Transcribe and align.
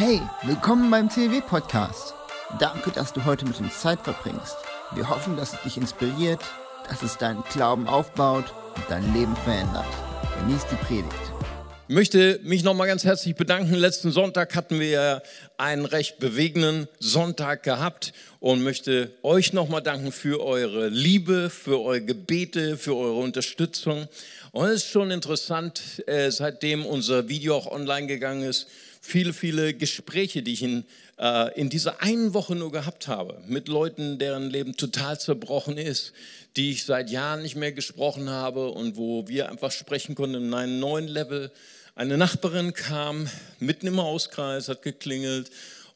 Hey, 0.00 0.20
willkommen 0.44 0.92
beim 0.92 1.10
CW-Podcast. 1.10 2.14
Danke, 2.60 2.92
dass 2.92 3.12
du 3.12 3.24
heute 3.24 3.44
mit 3.44 3.58
uns 3.58 3.80
Zeit 3.80 3.98
verbringst. 4.00 4.54
Wir 4.94 5.08
hoffen, 5.08 5.36
dass 5.36 5.54
es 5.54 5.62
dich 5.62 5.76
inspiriert, 5.76 6.38
dass 6.88 7.02
es 7.02 7.18
deinen 7.18 7.42
Glauben 7.52 7.88
aufbaut 7.88 8.44
und 8.76 8.84
dein 8.88 9.12
Leben 9.12 9.34
verändert. 9.34 9.88
Genieß 10.38 10.66
die 10.70 10.76
Predigt. 10.76 11.32
Ich 11.88 11.94
möchte 11.96 12.38
mich 12.44 12.62
nochmal 12.62 12.86
ganz 12.86 13.02
herzlich 13.02 13.34
bedanken. 13.34 13.74
Letzten 13.74 14.12
Sonntag 14.12 14.54
hatten 14.54 14.78
wir 14.78 15.20
einen 15.56 15.84
recht 15.84 16.20
bewegenden 16.20 16.86
Sonntag 17.00 17.64
gehabt 17.64 18.12
und 18.38 18.62
möchte 18.62 19.10
euch 19.24 19.52
nochmal 19.52 19.82
danken 19.82 20.12
für 20.12 20.40
eure 20.44 20.90
Liebe, 20.90 21.50
für 21.50 21.80
eure 21.80 22.02
Gebete, 22.02 22.76
für 22.76 22.94
eure 22.94 23.18
Unterstützung. 23.18 24.06
Und 24.52 24.66
es 24.66 24.84
ist 24.84 24.90
schon 24.90 25.10
interessant, 25.10 26.04
äh, 26.06 26.30
seitdem 26.30 26.86
unser 26.86 27.28
Video 27.28 27.56
auch 27.56 27.66
online 27.66 28.06
gegangen 28.06 28.42
ist, 28.42 28.68
viele, 29.00 29.32
viele 29.32 29.74
Gespräche, 29.74 30.42
die 30.42 30.52
ich 30.52 30.62
in, 30.62 30.84
äh, 31.18 31.58
in 31.58 31.70
dieser 31.70 32.02
einen 32.02 32.34
Woche 32.34 32.54
nur 32.54 32.72
gehabt 32.72 33.08
habe, 33.08 33.40
mit 33.46 33.68
Leuten, 33.68 34.18
deren 34.18 34.50
Leben 34.50 34.76
total 34.76 35.18
zerbrochen 35.18 35.78
ist, 35.78 36.12
die 36.56 36.70
ich 36.70 36.84
seit 36.84 37.10
Jahren 37.10 37.42
nicht 37.42 37.56
mehr 37.56 37.72
gesprochen 37.72 38.30
habe 38.30 38.70
und 38.70 38.96
wo 38.96 39.26
wir 39.28 39.48
einfach 39.48 39.72
sprechen 39.72 40.14
konnten 40.14 40.36
in 40.36 40.54
einem 40.54 40.80
neuen 40.80 41.08
Level. 41.08 41.50
Eine 41.94 42.16
Nachbarin 42.16 42.74
kam 42.74 43.28
mitten 43.58 43.86
im 43.86 44.00
Hauskreis, 44.00 44.68
hat 44.68 44.82
geklingelt 44.82 45.50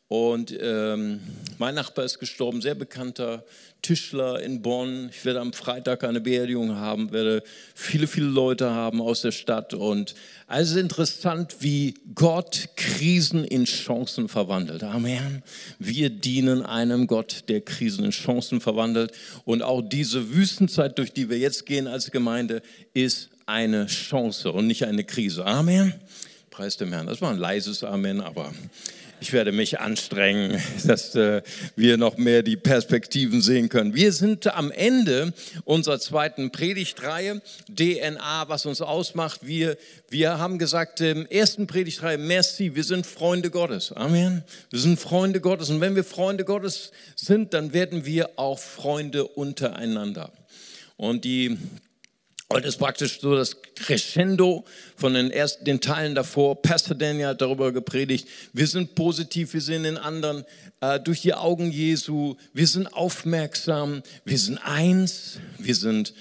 und 0.09 0.55
ähm, 0.61 1.21
mein 1.59 1.75
Nachbar 1.75 2.05
ist 2.05 2.19
gestorben, 2.19 2.61
sehr 2.61 2.75
bekannter 2.75 3.45
Tischler 3.83 4.41
in 4.41 4.63
Bonn. 4.63 5.11
Ich 5.11 5.25
werde 5.25 5.41
am 5.41 5.53
Freitag 5.53 6.05
eine 6.05 6.21
Beerdigung 6.21 6.77
haben, 6.77 7.11
werde 7.11 7.43
viele, 7.75 8.07
viele 8.07 8.27
Leute 8.27 8.71
haben 8.71 9.03
aus 9.03 9.23
der 9.23 9.33
Stadt. 9.33 9.75
Und 9.75 10.15
also 10.47 10.79
interessant, 10.79 11.57
wie 11.61 11.95
Gott 12.15 12.69
Krisen 12.77 13.45
in 13.45 13.65
Chancen 13.65 14.29
verwandelt. 14.29 14.85
Amen. 14.85 15.43
Wir 15.79 16.11
dienen 16.11 16.63
einem 16.63 17.09
Gott, 17.09 17.45
der 17.49 17.61
Krisen 17.61 18.05
in 18.05 18.13
Chancen 18.13 18.61
verwandelt. 18.61 19.13
Und 19.45 19.63
auch 19.63 19.83
diese 19.83 20.33
Wüstenzeit, 20.33 20.99
durch 20.99 21.13
die 21.13 21.29
wir 21.29 21.39
jetzt 21.39 21.67
gehen 21.67 21.89
als 21.89 22.11
Gemeinde, 22.13 22.63
ist 22.95 23.31
eine 23.47 23.87
Chance 23.87 24.53
und 24.53 24.69
nicht 24.69 24.85
eine 24.87 25.05
Krise. 25.05 25.45
Amen. 25.45 25.93
Preis 26.51 26.77
dem 26.77 26.93
Herrn. 26.93 27.07
Das 27.07 27.21
war 27.21 27.31
ein 27.31 27.39
leises 27.39 27.83
Amen, 27.83 28.21
aber 28.21 28.53
ich 29.23 29.33
werde 29.33 29.53
mich 29.53 29.79
anstrengen, 29.79 30.61
dass 30.85 31.15
äh, 31.15 31.43
wir 31.77 31.97
noch 31.97 32.17
mehr 32.17 32.43
die 32.43 32.57
Perspektiven 32.57 33.41
sehen 33.41 33.69
können. 33.69 33.95
Wir 33.95 34.13
sind 34.13 34.53
am 34.53 34.73
Ende 34.73 35.33
unserer 35.65 36.01
zweiten 36.01 36.51
Predigtreihe, 36.51 37.41
DNA, 37.69 38.49
was 38.49 38.67
uns 38.67 38.83
ausmacht. 38.83 39.47
Wir, 39.47 39.77
wir 40.11 40.39
haben 40.39 40.59
gesagt 40.59 41.01
im 41.01 41.25
ersten 41.27 41.69
Predigtreihe, 41.69 42.19
merci, 42.19 42.75
wir 42.75 42.83
sind 42.83 43.07
Freunde 43.07 43.51
Gottes. 43.51 43.93
Amen. 43.93 44.43
Wir 44.71 44.81
sind 44.81 44.99
Freunde 44.99 45.41
Gottes. 45.41 45.71
Und 45.71 45.81
wenn 45.81 45.95
wir 45.95 46.05
Freunde 46.05 46.45
Gottes 46.45 46.91
sind, 47.15 47.55
dann 47.55 47.73
werden 47.73 48.05
wir 48.05 48.31
auch 48.37 48.59
Freunde 48.59 49.25
untereinander. 49.29 50.33
Und 50.97 51.25
die 51.25 51.59
Heute 52.53 52.69
ist 52.69 52.77
praktisch 52.77 53.19
so 53.19 53.35
das 53.35 53.57
Crescendo 53.77 54.67
von 54.95 55.15
den 55.15 55.31
ersten 55.31 55.65
den 55.65 55.81
Teilen 55.81 56.15
davor. 56.15 56.61
Pastor 56.61 56.95
Daniel 56.95 57.29
hat 57.29 57.41
darüber 57.41 57.73
gepredigt. 57.73 58.29
Wir 58.53 58.67
sind 58.67 58.95
positiv, 58.95 59.55
wir 59.55 59.63
sehen 59.63 59.85
den 59.85 59.97
anderen 59.97 60.45
äh, 60.83 61.01
durch 61.01 61.23
die 61.23 61.33
Augen 61.33 61.71
Jesu. 61.71 62.37
Wir 62.53 62.67
sind 62.67 62.89
aufmerksam, 62.89 64.03
wir 64.27 64.37
sind 64.37 64.59
eins, 64.59 65.39
wir 65.57 65.75
sind 65.75 66.13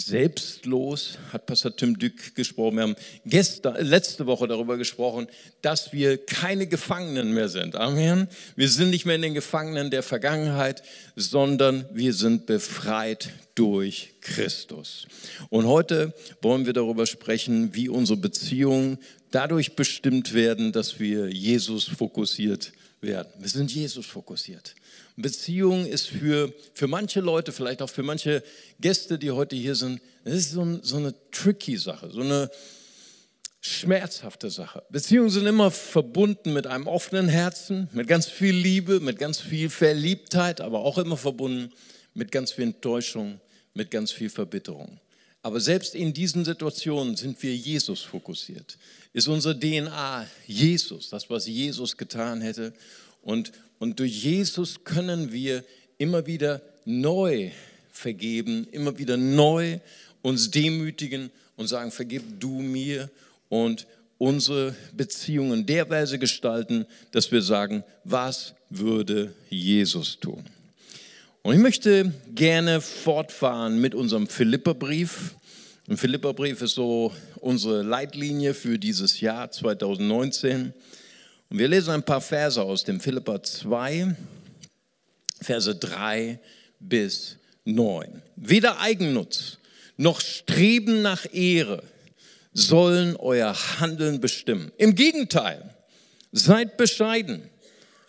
selbstlos, 0.00 1.18
hat 1.32 1.46
Pastor 1.46 1.74
Tim 1.74 1.98
Dück 1.98 2.34
gesprochen. 2.34 2.76
Wir 2.76 2.82
haben 2.84 2.96
gestern, 3.26 3.84
letzte 3.84 4.26
Woche 4.26 4.46
darüber 4.46 4.76
gesprochen, 4.76 5.26
dass 5.60 5.92
wir 5.92 6.24
keine 6.24 6.66
Gefangenen 6.68 7.34
mehr 7.34 7.48
sind. 7.48 7.74
Amen. 7.74 8.28
Wir 8.54 8.68
sind 8.68 8.90
nicht 8.90 9.06
mehr 9.06 9.16
in 9.16 9.22
den 9.22 9.34
Gefangenen 9.34 9.90
der 9.90 10.04
Vergangenheit, 10.04 10.82
sondern 11.16 11.84
wir 11.92 12.14
sind 12.14 12.46
befreit 12.46 13.30
durch 13.56 14.14
Christus. 14.20 15.06
Und 15.50 15.66
heute 15.66 16.14
wollen 16.42 16.64
wir 16.64 16.72
darüber 16.72 17.06
sprechen, 17.06 17.74
wie 17.74 17.88
unsere 17.88 18.18
Beziehungen 18.18 18.98
dadurch 19.32 19.74
bestimmt 19.74 20.32
werden, 20.32 20.72
dass 20.72 21.00
wir 21.00 21.28
Jesus 21.28 21.84
fokussiert 21.84 22.72
werden. 23.00 23.28
Wir 23.38 23.48
sind 23.48 23.72
Jesus 23.72 24.06
fokussiert. 24.06 24.74
Beziehung 25.22 25.84
ist 25.86 26.06
für, 26.06 26.52
für 26.74 26.86
manche 26.86 27.20
Leute, 27.20 27.52
vielleicht 27.52 27.82
auch 27.82 27.90
für 27.90 28.02
manche 28.02 28.42
Gäste, 28.80 29.18
die 29.18 29.30
heute 29.30 29.56
hier 29.56 29.74
sind, 29.74 30.00
das 30.24 30.34
ist 30.34 30.52
so, 30.52 30.78
so 30.82 30.96
eine 30.96 31.14
tricky 31.30 31.76
Sache, 31.76 32.10
so 32.10 32.20
eine 32.20 32.50
schmerzhafte 33.60 34.50
Sache. 34.50 34.84
Beziehungen 34.90 35.30
sind 35.30 35.46
immer 35.46 35.70
verbunden 35.70 36.52
mit 36.52 36.66
einem 36.66 36.86
offenen 36.86 37.28
Herzen, 37.28 37.88
mit 37.92 38.06
ganz 38.06 38.26
viel 38.26 38.54
Liebe, 38.54 39.00
mit 39.00 39.18
ganz 39.18 39.40
viel 39.40 39.70
Verliebtheit, 39.70 40.60
aber 40.60 40.80
auch 40.80 40.98
immer 40.98 41.16
verbunden 41.16 41.72
mit 42.14 42.32
ganz 42.32 42.52
viel 42.52 42.64
Enttäuschung, 42.64 43.40
mit 43.74 43.90
ganz 43.90 44.12
viel 44.12 44.30
Verbitterung. 44.30 45.00
Aber 45.42 45.60
selbst 45.60 45.94
in 45.94 46.12
diesen 46.12 46.44
Situationen 46.44 47.16
sind 47.16 47.42
wir 47.42 47.54
Jesus 47.54 48.02
fokussiert. 48.02 48.76
Ist 49.12 49.28
unsere 49.28 49.58
DNA 49.58 50.26
Jesus, 50.46 51.10
das, 51.10 51.30
was 51.30 51.46
Jesus 51.46 51.96
getan 51.96 52.40
hätte. 52.40 52.74
Und, 53.22 53.52
und 53.78 54.00
durch 54.00 54.24
Jesus 54.24 54.84
können 54.84 55.32
wir 55.32 55.64
immer 55.98 56.26
wieder 56.26 56.62
neu 56.84 57.50
vergeben, 57.90 58.66
immer 58.72 58.98
wieder 58.98 59.16
neu 59.16 59.78
uns 60.22 60.50
demütigen 60.50 61.30
und 61.56 61.68
sagen, 61.68 61.90
vergib 61.90 62.40
du 62.40 62.60
mir 62.60 63.10
und 63.48 63.86
unsere 64.18 64.74
Beziehungen 64.92 65.64
der 65.66 65.88
Weise 65.90 66.18
gestalten, 66.18 66.86
dass 67.12 67.30
wir 67.30 67.42
sagen, 67.42 67.84
was 68.04 68.54
würde 68.68 69.32
Jesus 69.48 70.18
tun? 70.18 70.44
Und 71.42 71.54
ich 71.54 71.60
möchte 71.60 72.12
gerne 72.34 72.80
fortfahren 72.80 73.80
mit 73.80 73.94
unserem 73.94 74.26
Philipperbrief. 74.26 75.34
Ein 75.88 75.96
Philipperbrief 75.96 76.60
ist 76.62 76.74
so 76.74 77.12
unsere 77.36 77.82
Leitlinie 77.82 78.54
für 78.54 78.78
dieses 78.78 79.20
Jahr 79.20 79.50
2019. 79.50 80.74
Und 81.50 81.58
wir 81.58 81.68
lesen 81.68 81.90
ein 81.90 82.02
paar 82.02 82.20
Verse 82.20 82.60
aus 82.62 82.84
dem 82.84 83.00
Philipper 83.00 83.42
2, 83.42 84.14
Verse 85.40 85.74
3 85.74 86.38
bis 86.78 87.36
9. 87.64 88.22
Weder 88.36 88.80
Eigennutz 88.80 89.58
noch 89.96 90.20
Streben 90.20 91.02
nach 91.02 91.26
Ehre 91.32 91.82
sollen 92.52 93.16
euer 93.16 93.54
Handeln 93.80 94.20
bestimmen. 94.20 94.72
Im 94.76 94.94
Gegenteil, 94.94 95.74
seid 96.32 96.76
bescheiden, 96.76 97.48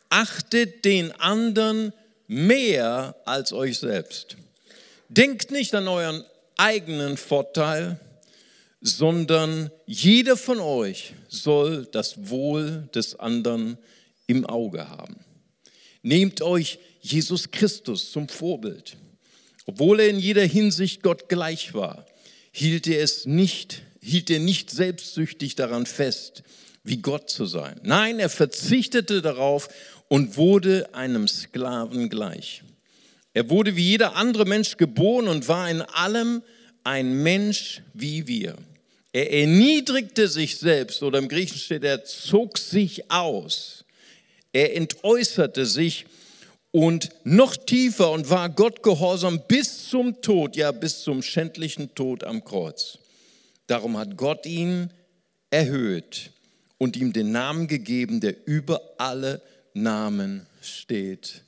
achtet 0.10 0.84
den 0.84 1.12
anderen 1.14 1.94
mehr 2.28 3.16
als 3.26 3.54
euch 3.54 3.80
selbst. 3.80 4.36
Denkt 5.08 5.52
nicht 5.52 5.74
an 5.76 5.88
euren 5.88 6.24
eigenen 6.58 7.16
Vorteil, 7.16 8.00
sondern 8.82 9.70
jeder 9.86 10.38
von 10.38 10.60
euch 10.60 11.14
soll 11.28 11.88
das 11.92 12.30
Wohl 12.30 12.90
des 12.94 13.20
anderen 13.20 13.78
im 14.28 14.46
Auge 14.46 14.90
haben. 14.90 15.18
Nehmt 16.02 16.42
euch 16.42 16.80
Jesus 17.02 17.52
Christus 17.52 18.12
zum 18.12 18.30
Vorbild. 18.30 18.98
Obwohl 19.66 20.00
er 20.00 20.10
in 20.10 20.20
jeder 20.20 20.44
Hinsicht 20.44 21.04
Gott 21.04 21.30
gleich 21.30 21.74
war, 21.74 22.06
hielt 22.52 22.88
er 22.88 23.04
es 23.04 23.26
nicht, 23.26 23.84
hielt 24.02 24.30
er 24.30 24.40
nicht 24.40 24.72
selbstsüchtig 24.72 25.56
daran 25.56 25.86
fest, 25.86 26.44
wie 26.84 26.98
Gott 26.98 27.30
zu 27.30 27.46
sein. 27.46 27.80
Nein, 27.84 28.20
er 28.20 28.30
verzichtete 28.30 29.22
darauf 29.22 29.70
und 30.08 30.38
wurde 30.38 30.94
einem 30.94 31.28
Sklaven 31.28 32.10
gleich. 32.10 32.64
Er 33.34 33.50
wurde 33.50 33.76
wie 33.76 33.90
jeder 33.90 34.16
andere 34.16 34.46
Mensch 34.46 34.78
geboren 34.78 35.28
und 35.28 35.48
war 35.48 35.70
in 35.70 35.82
allem 35.82 36.42
ein 36.84 37.22
Mensch 37.22 37.82
wie 37.94 38.28
wir. 38.28 38.58
Er 39.12 39.34
erniedrigte 39.34 40.28
sich 40.28 40.58
selbst, 40.58 41.02
oder 41.02 41.18
im 41.18 41.30
Griechischen 41.30 41.60
steht, 41.60 41.84
er 41.84 42.06
zog 42.06 42.58
sich 42.58 43.10
aus. 43.10 43.84
Er 44.54 44.76
entäußerte 44.76 45.66
sich 45.66 46.06
und 46.72 47.10
noch 47.24 47.56
tiefer 47.56 48.12
und 48.12 48.30
war 48.30 48.50
Gott 48.50 48.84
gehorsam 48.84 49.42
bis 49.48 49.90
zum 49.90 50.22
Tod, 50.22 50.56
ja 50.56 50.72
bis 50.72 51.02
zum 51.02 51.24
schändlichen 51.24 51.96
Tod 51.96 52.24
am 52.24 52.44
Kreuz. 52.44 53.00
Darum 53.66 53.98
hat 53.98 54.16
Gott 54.16 54.46
ihn 54.46 54.92
erhöht 55.50 56.32
und 56.78 56.96
ihm 56.96 57.12
den 57.12 57.32
Namen 57.32 57.68
gegeben, 57.68 58.20
der 58.20 58.36
über 58.46 58.82
alle 59.00 59.42
Namen 59.74 60.46
steht, 60.62 61.42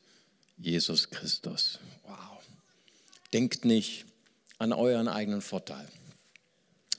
Jesus 0.57 1.11
Christus. 1.11 1.79
Wow. 2.07 2.43
Denkt 3.33 3.65
nicht 3.65 4.05
an 4.57 4.73
euren 4.73 5.07
eigenen 5.07 5.41
Vorteil 5.41 5.87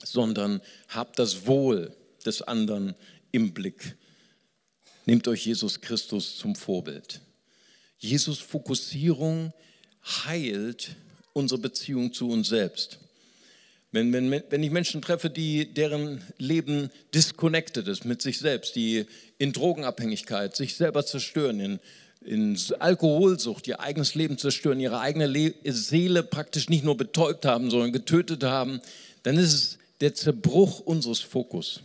sondern 0.03 0.61
habt 0.89 1.19
das 1.19 1.45
Wohl 1.47 1.95
des 2.25 2.41
anderen 2.41 2.95
im 3.31 3.53
Blick. 3.53 3.95
Nehmt 5.05 5.27
euch 5.27 5.45
Jesus 5.45 5.81
Christus 5.81 6.37
zum 6.37 6.55
Vorbild. 6.55 7.21
Jesus 7.97 8.39
Fokussierung 8.39 9.53
heilt 10.25 10.95
unsere 11.33 11.59
Beziehung 11.59 12.13
zu 12.13 12.29
uns 12.29 12.49
selbst. 12.49 12.99
Wenn, 13.91 14.11
wenn, 14.11 14.31
wenn 14.49 14.63
ich 14.63 14.71
Menschen 14.71 15.01
treffe, 15.01 15.29
die, 15.29 15.71
deren 15.71 16.23
Leben 16.39 16.89
disconnected 17.13 17.87
ist 17.87 18.05
mit 18.05 18.21
sich 18.21 18.39
selbst, 18.39 18.75
die 18.75 19.05
in 19.37 19.53
Drogenabhängigkeit 19.53 20.55
sich 20.55 20.75
selber 20.75 21.05
zerstören, 21.05 21.59
in, 21.59 21.79
in 22.25 22.57
Alkoholsucht, 22.79 23.67
ihr 23.67 23.81
eigenes 23.81 24.15
Leben 24.15 24.37
zerstören, 24.39 24.79
ihre 24.79 24.99
eigene 24.99 25.27
Le 25.27 25.53
Seele 25.65 26.23
praktisch 26.23 26.69
nicht 26.69 26.83
nur 26.83 26.97
betäubt 26.97 27.45
haben, 27.45 27.69
sondern 27.69 27.91
getötet 27.91 28.43
haben, 28.43 28.81
dann 29.21 29.37
ist 29.37 29.53
es 29.53 29.77
der 30.03 30.13
Zerbruch 30.13 30.81
unseres 30.81 31.21
Fokus. 31.21 31.81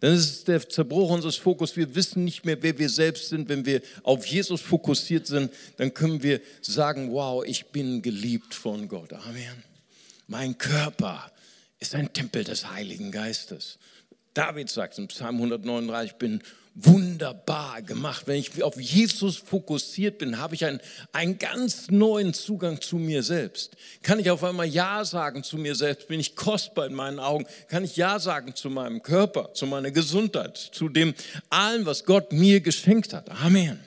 Dann 0.00 0.12
ist 0.12 0.30
es 0.30 0.44
der 0.44 0.68
Zerbruch 0.68 1.08
unseres 1.08 1.36
Fokus. 1.36 1.74
Wir 1.74 1.94
wissen 1.94 2.22
nicht 2.22 2.44
mehr, 2.44 2.62
wer 2.62 2.78
wir 2.78 2.90
selbst 2.90 3.30
sind. 3.30 3.48
Wenn 3.48 3.64
wir 3.64 3.80
auf 4.02 4.26
Jesus 4.26 4.60
fokussiert 4.60 5.26
sind, 5.26 5.50
dann 5.78 5.94
können 5.94 6.22
wir 6.22 6.42
sagen, 6.60 7.12
wow, 7.12 7.42
ich 7.46 7.68
bin 7.68 8.02
geliebt 8.02 8.54
von 8.54 8.88
Gott. 8.88 9.14
Amen. 9.14 9.64
Mein 10.26 10.58
Körper 10.58 11.32
ist 11.78 11.94
ein 11.94 12.12
Tempel 12.12 12.44
des 12.44 12.70
Heiligen 12.70 13.10
Geistes. 13.10 13.78
David 14.34 14.68
sagt 14.68 14.98
im 14.98 15.08
Psalm 15.08 15.36
139, 15.36 16.12
ich 16.12 16.18
bin 16.18 16.42
wunderbar 16.76 17.80
gemacht. 17.80 18.26
Wenn 18.26 18.36
ich 18.36 18.62
auf 18.62 18.78
Jesus 18.78 19.36
fokussiert 19.38 20.18
bin, 20.18 20.38
habe 20.38 20.54
ich 20.54 20.64
einen, 20.66 20.80
einen 21.12 21.38
ganz 21.38 21.90
neuen 21.90 22.34
Zugang 22.34 22.82
zu 22.82 22.96
mir 22.96 23.22
selbst. 23.22 23.76
Kann 24.02 24.18
ich 24.20 24.30
auf 24.30 24.44
einmal 24.44 24.66
Ja 24.66 25.04
sagen 25.04 25.42
zu 25.42 25.56
mir 25.56 25.74
selbst? 25.74 26.08
Bin 26.08 26.20
ich 26.20 26.36
kostbar 26.36 26.86
in 26.86 26.94
meinen 26.94 27.18
Augen? 27.18 27.46
Kann 27.68 27.82
ich 27.82 27.96
Ja 27.96 28.20
sagen 28.20 28.54
zu 28.54 28.68
meinem 28.68 29.02
Körper, 29.02 29.54
zu 29.54 29.66
meiner 29.66 29.90
Gesundheit, 29.90 30.58
zu 30.58 30.90
dem 30.90 31.14
allem, 31.48 31.86
was 31.86 32.04
Gott 32.04 32.32
mir 32.32 32.60
geschenkt 32.60 33.14
hat? 33.14 33.30
Amen. 33.30 33.80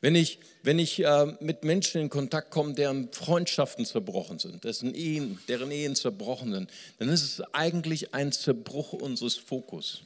Wenn 0.00 0.14
ich, 0.14 0.38
wenn 0.62 0.78
ich 0.78 1.04
äh, 1.04 1.34
mit 1.40 1.64
Menschen 1.64 2.00
in 2.00 2.10
Kontakt 2.10 2.50
komme, 2.50 2.74
deren 2.74 3.10
Freundschaften 3.10 3.84
zerbrochen 3.86 4.38
sind, 4.38 4.62
dessen 4.62 4.94
Ehen, 4.94 5.40
deren 5.48 5.72
Ehen 5.72 5.96
zerbrochen 5.96 6.52
sind, 6.52 6.70
dann 6.98 7.08
ist 7.08 7.22
es 7.24 7.40
eigentlich 7.52 8.14
ein 8.14 8.30
Zerbruch 8.30 8.92
unseres 8.92 9.34
Fokus. 9.34 10.02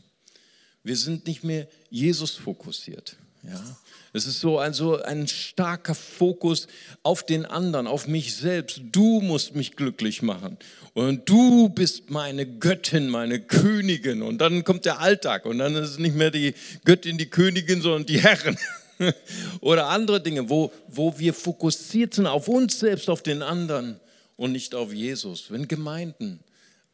Wir 0.88 0.96
sind 0.96 1.26
nicht 1.26 1.44
mehr 1.44 1.68
Jesus 1.90 2.32
fokussiert. 2.32 3.16
Ja? 3.42 3.76
Es 4.14 4.26
ist 4.26 4.40
so 4.40 4.58
also 4.58 5.02
ein 5.02 5.28
starker 5.28 5.94
Fokus 5.94 6.66
auf 7.02 7.24
den 7.26 7.44
anderen, 7.44 7.86
auf 7.86 8.08
mich 8.08 8.34
selbst. 8.34 8.80
Du 8.90 9.20
musst 9.20 9.54
mich 9.54 9.76
glücklich 9.76 10.22
machen. 10.22 10.56
Und 10.94 11.28
du 11.28 11.68
bist 11.68 12.08
meine 12.08 12.46
Göttin, 12.46 13.10
meine 13.10 13.38
Königin. 13.38 14.22
Und 14.22 14.38
dann 14.38 14.64
kommt 14.64 14.86
der 14.86 15.00
Alltag 15.00 15.44
und 15.44 15.58
dann 15.58 15.76
ist 15.76 15.90
es 15.90 15.98
nicht 15.98 16.16
mehr 16.16 16.30
die 16.30 16.54
Göttin, 16.84 17.18
die 17.18 17.28
Königin, 17.28 17.82
sondern 17.82 18.06
die 18.06 18.20
Herrin. 18.22 18.56
Oder 19.60 19.88
andere 19.88 20.22
Dinge, 20.22 20.48
wo, 20.48 20.72
wo 20.88 21.18
wir 21.18 21.34
fokussiert 21.34 22.14
sind 22.14 22.26
auf 22.26 22.48
uns 22.48 22.80
selbst, 22.80 23.10
auf 23.10 23.22
den 23.22 23.42
anderen 23.42 24.00
und 24.36 24.52
nicht 24.52 24.74
auf 24.74 24.92
Jesus. 24.92 25.50
Wenn 25.50 25.68
Gemeinden 25.68 26.40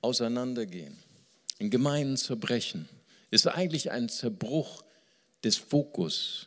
auseinandergehen, 0.00 0.99
in 1.58 1.70
Gemeinden 1.70 2.17
zerbrechen, 2.17 2.88
ist 3.35 3.49
eigentlich 3.49 3.91
ein 3.91 4.09
Zerbruch 4.09 4.85
des 5.43 5.57
Fokus. 5.57 6.47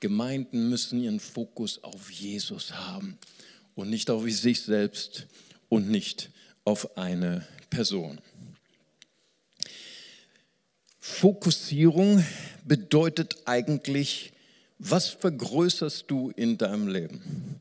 Gemeinden 0.00 0.68
müssen 0.68 1.00
ihren 1.00 1.20
Fokus 1.20 1.82
auf 1.84 2.10
Jesus 2.10 2.72
haben 2.72 3.18
und 3.76 3.88
nicht 3.88 4.10
auf 4.10 4.28
sich 4.28 4.62
selbst 4.62 5.28
und 5.68 5.88
nicht 5.88 6.30
auf 6.64 6.98
eine 6.98 7.46
Person. 7.70 8.20
Fokussierung 10.98 12.24
bedeutet 12.64 13.36
eigentlich, 13.44 14.32
was 14.80 15.08
vergrößerst 15.10 16.04
du 16.08 16.30
in 16.30 16.58
deinem 16.58 16.88
Leben? 16.88 17.60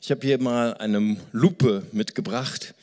Ich 0.00 0.10
habe 0.10 0.26
hier 0.26 0.40
mal 0.40 0.74
eine 0.78 1.18
Lupe 1.32 1.86
mitgebracht 1.92 2.74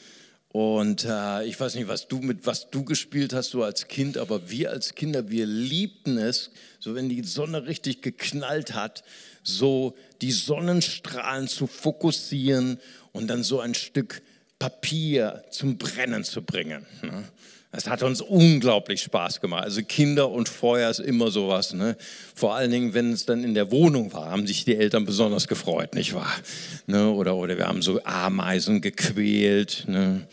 und 0.56 1.04
äh, 1.04 1.44
ich 1.44 1.60
weiß 1.60 1.76
nicht, 1.76 1.90
was 1.90 2.08
du 2.08 2.20
mit 2.20 2.46
was 2.46 2.70
du 2.70 2.86
gespielt 2.86 3.34
hast 3.34 3.50
so 3.50 3.66
als 3.66 3.90
Kind, 3.90 4.18
aber 4.18 4.50
wir 4.50 4.72
als 4.72 4.96
Kinder, 4.96 5.30
wir 5.30 5.46
liebten 5.46 6.18
es, 6.18 6.50
so 6.80 6.96
wenn 6.96 7.10
die 7.10 7.24
Sonne 7.24 7.66
richtig 7.66 8.02
geknallt 8.02 8.74
hat, 8.74 9.04
so 9.44 9.98
die 10.22 10.32
Sonnenstrahlen 10.32 11.50
zu 11.50 11.68
fokussieren 11.68 12.80
und 13.12 13.28
dann 13.28 13.44
so 13.44 13.60
ein 13.60 13.74
Stück 13.74 14.22
Papier 14.58 15.44
zum 15.52 15.78
Brennen 15.78 16.24
zu 16.24 16.42
bringen. 16.42 16.86
Ne? 17.02 17.26
Das 17.76 17.88
hat 17.88 18.04
uns 18.04 18.22
unglaublich 18.22 19.02
Spaß 19.02 19.42
gemacht. 19.42 19.66
Also 19.66 19.82
Kinder 19.84 20.32
und 20.32 20.48
Feuer 20.48 20.90
ist 20.90 21.00
immer 21.00 21.30
sowas. 21.30 21.74
Ne? 21.74 21.98
Vor 22.34 22.56
allen 22.56 22.72
Dingen, 22.72 22.94
wenn 22.94 23.12
es 23.12 23.26
dann 23.26 23.44
in 23.44 23.54
der 23.54 23.70
Wohnung 23.70 24.14
war, 24.14 24.32
haben 24.32 24.48
sich 24.48 24.64
die 24.64 24.78
Eltern 24.78 25.06
besonders 25.06 25.50
gefreut, 25.50 25.94
nicht 25.94 26.14
wahr? 26.14 26.34
Ne? 26.88 27.10
Oder, 27.12 27.36
oder 27.36 27.58
wir 27.58 27.68
haben 27.68 27.82
so 27.82 28.02
Ameisen 28.06 28.80
gequält. 28.80 29.84
Ne? 29.90 30.26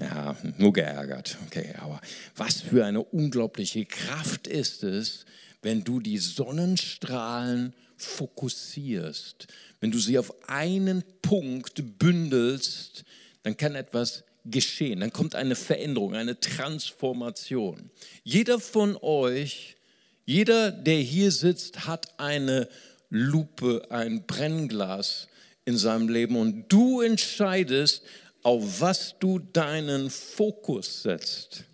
Ja, 0.00 0.34
nur 0.56 0.72
geärgert. 0.72 1.38
Okay, 1.46 1.72
aber 1.78 2.00
was 2.34 2.62
für 2.62 2.84
eine 2.84 3.00
unglaubliche 3.00 3.84
Kraft 3.84 4.48
ist 4.48 4.82
es, 4.82 5.24
wenn 5.62 5.84
du 5.84 6.00
die 6.00 6.18
Sonnenstrahlen 6.18 7.74
fokussierst, 7.96 9.46
wenn 9.80 9.92
du 9.92 9.98
sie 9.98 10.18
auf 10.18 10.34
einen 10.48 11.04
Punkt 11.22 11.98
bündelst, 12.00 13.04
dann 13.44 13.56
kann 13.56 13.76
etwas 13.76 14.24
geschehen, 14.50 15.00
dann 15.00 15.12
kommt 15.12 15.34
eine 15.34 15.54
Veränderung, 15.54 16.14
eine 16.14 16.38
Transformation. 16.40 17.90
Jeder 18.24 18.60
von 18.60 18.96
euch, 19.00 19.76
jeder, 20.24 20.70
der 20.70 20.98
hier 20.98 21.30
sitzt, 21.30 21.86
hat 21.86 22.18
eine 22.18 22.68
Lupe, 23.10 23.86
ein 23.90 24.26
Brennglas 24.26 25.28
in 25.64 25.76
seinem 25.76 26.08
Leben 26.08 26.36
und 26.36 26.66
du 26.68 27.00
entscheidest, 27.00 28.02
auf 28.42 28.80
was 28.80 29.14
du 29.18 29.38
deinen 29.38 30.10
Fokus 30.10 31.02
setzt, 31.02 31.64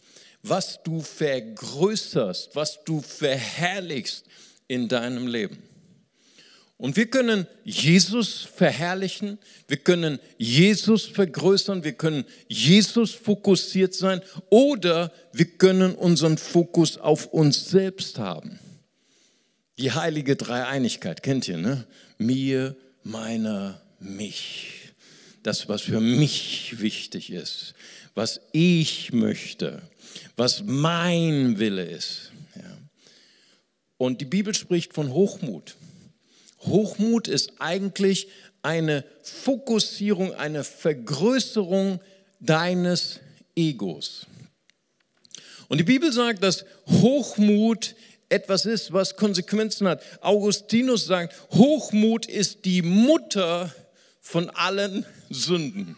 was 0.42 0.82
du 0.82 1.00
vergrößerst, 1.00 2.54
was 2.54 2.82
du 2.84 3.00
verherrlichst 3.00 4.24
in 4.66 4.88
deinem 4.88 5.26
Leben. 5.26 5.62
Und 6.76 6.96
wir 6.96 7.06
können 7.06 7.46
Jesus 7.64 8.42
verherrlichen, 8.42 9.38
wir 9.68 9.76
können 9.76 10.18
Jesus 10.38 11.06
vergrößern, 11.06 11.84
wir 11.84 11.92
können 11.92 12.24
Jesus 12.48 13.12
fokussiert 13.12 13.94
sein 13.94 14.20
oder 14.50 15.12
wir 15.32 15.46
können 15.46 15.94
unseren 15.94 16.36
Fokus 16.36 16.98
auf 16.98 17.26
uns 17.26 17.70
selbst 17.70 18.18
haben. 18.18 18.58
Die 19.78 19.92
heilige 19.92 20.36
Dreieinigkeit, 20.36 21.22
kennt 21.22 21.48
ihr, 21.48 21.58
ne? 21.58 21.86
Mir, 22.18 22.76
meiner, 23.02 23.80
mich. 24.00 24.92
Das, 25.42 25.68
was 25.68 25.82
für 25.82 26.00
mich 26.00 26.80
wichtig 26.80 27.30
ist, 27.30 27.74
was 28.14 28.40
ich 28.52 29.12
möchte, 29.12 29.82
was 30.36 30.62
mein 30.64 31.58
Wille 31.58 31.84
ist. 31.84 32.32
Ja. 32.56 32.78
Und 33.98 34.20
die 34.20 34.26
Bibel 34.26 34.54
spricht 34.54 34.94
von 34.94 35.12
Hochmut. 35.12 35.76
Hochmut 36.66 37.28
ist 37.28 37.52
eigentlich 37.58 38.28
eine 38.62 39.04
Fokussierung, 39.22 40.34
eine 40.34 40.64
Vergrößerung 40.64 42.00
deines 42.40 43.20
Egos. 43.54 44.26
Und 45.68 45.78
die 45.78 45.84
Bibel 45.84 46.12
sagt, 46.12 46.42
dass 46.42 46.64
Hochmut 46.86 47.94
etwas 48.28 48.66
ist, 48.66 48.92
was 48.92 49.16
Konsequenzen 49.16 49.86
hat. 49.86 50.02
Augustinus 50.20 51.06
sagt, 51.06 51.34
Hochmut 51.52 52.26
ist 52.26 52.64
die 52.64 52.82
Mutter 52.82 53.72
von 54.20 54.50
allen 54.50 55.06
Sünden. 55.30 55.96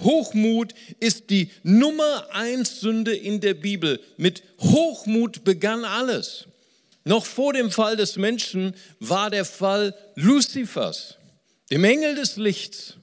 Hochmut 0.00 0.74
ist 1.00 1.30
die 1.30 1.50
Nummer 1.62 2.28
eins 2.32 2.80
Sünde 2.80 3.14
in 3.14 3.40
der 3.40 3.54
Bibel. 3.54 4.00
Mit 4.16 4.42
Hochmut 4.58 5.44
begann 5.44 5.84
alles. 5.84 6.47
Noch 7.08 7.24
vor 7.24 7.54
dem 7.54 7.70
Fall 7.70 7.96
des 7.96 8.16
Menschen 8.16 8.74
war 9.00 9.30
der 9.30 9.46
Fall 9.46 9.94
Luzifers, 10.14 11.16
dem 11.70 11.82
Engel 11.82 12.16
des 12.16 12.36
Lichts. 12.36 12.98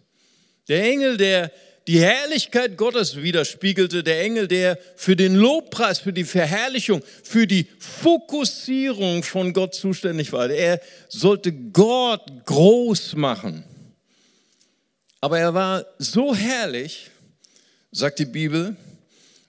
Der 0.67 0.83
Engel, 0.83 1.17
der 1.17 1.51
die 1.87 1.99
Herrlichkeit 1.99 2.77
Gottes 2.77 3.15
widerspiegelte, 3.15 4.03
der 4.03 4.21
Engel, 4.21 4.47
der 4.47 4.77
für 4.95 5.15
den 5.15 5.33
Lobpreis, 5.33 5.97
für 5.97 6.13
die 6.13 6.23
Verherrlichung, 6.23 7.01
für 7.23 7.47
die 7.47 7.65
Fokussierung 7.79 9.23
von 9.23 9.53
Gott 9.53 9.73
zuständig 9.73 10.31
war. 10.31 10.51
Er 10.51 10.79
sollte 11.09 11.51
Gott 11.51 12.45
groß 12.45 13.15
machen. 13.15 13.63
Aber 15.19 15.39
er 15.39 15.51
war 15.55 15.83
so 15.97 16.35
herrlich, 16.35 17.09
sagt 17.91 18.19
die 18.19 18.25
Bibel, 18.25 18.75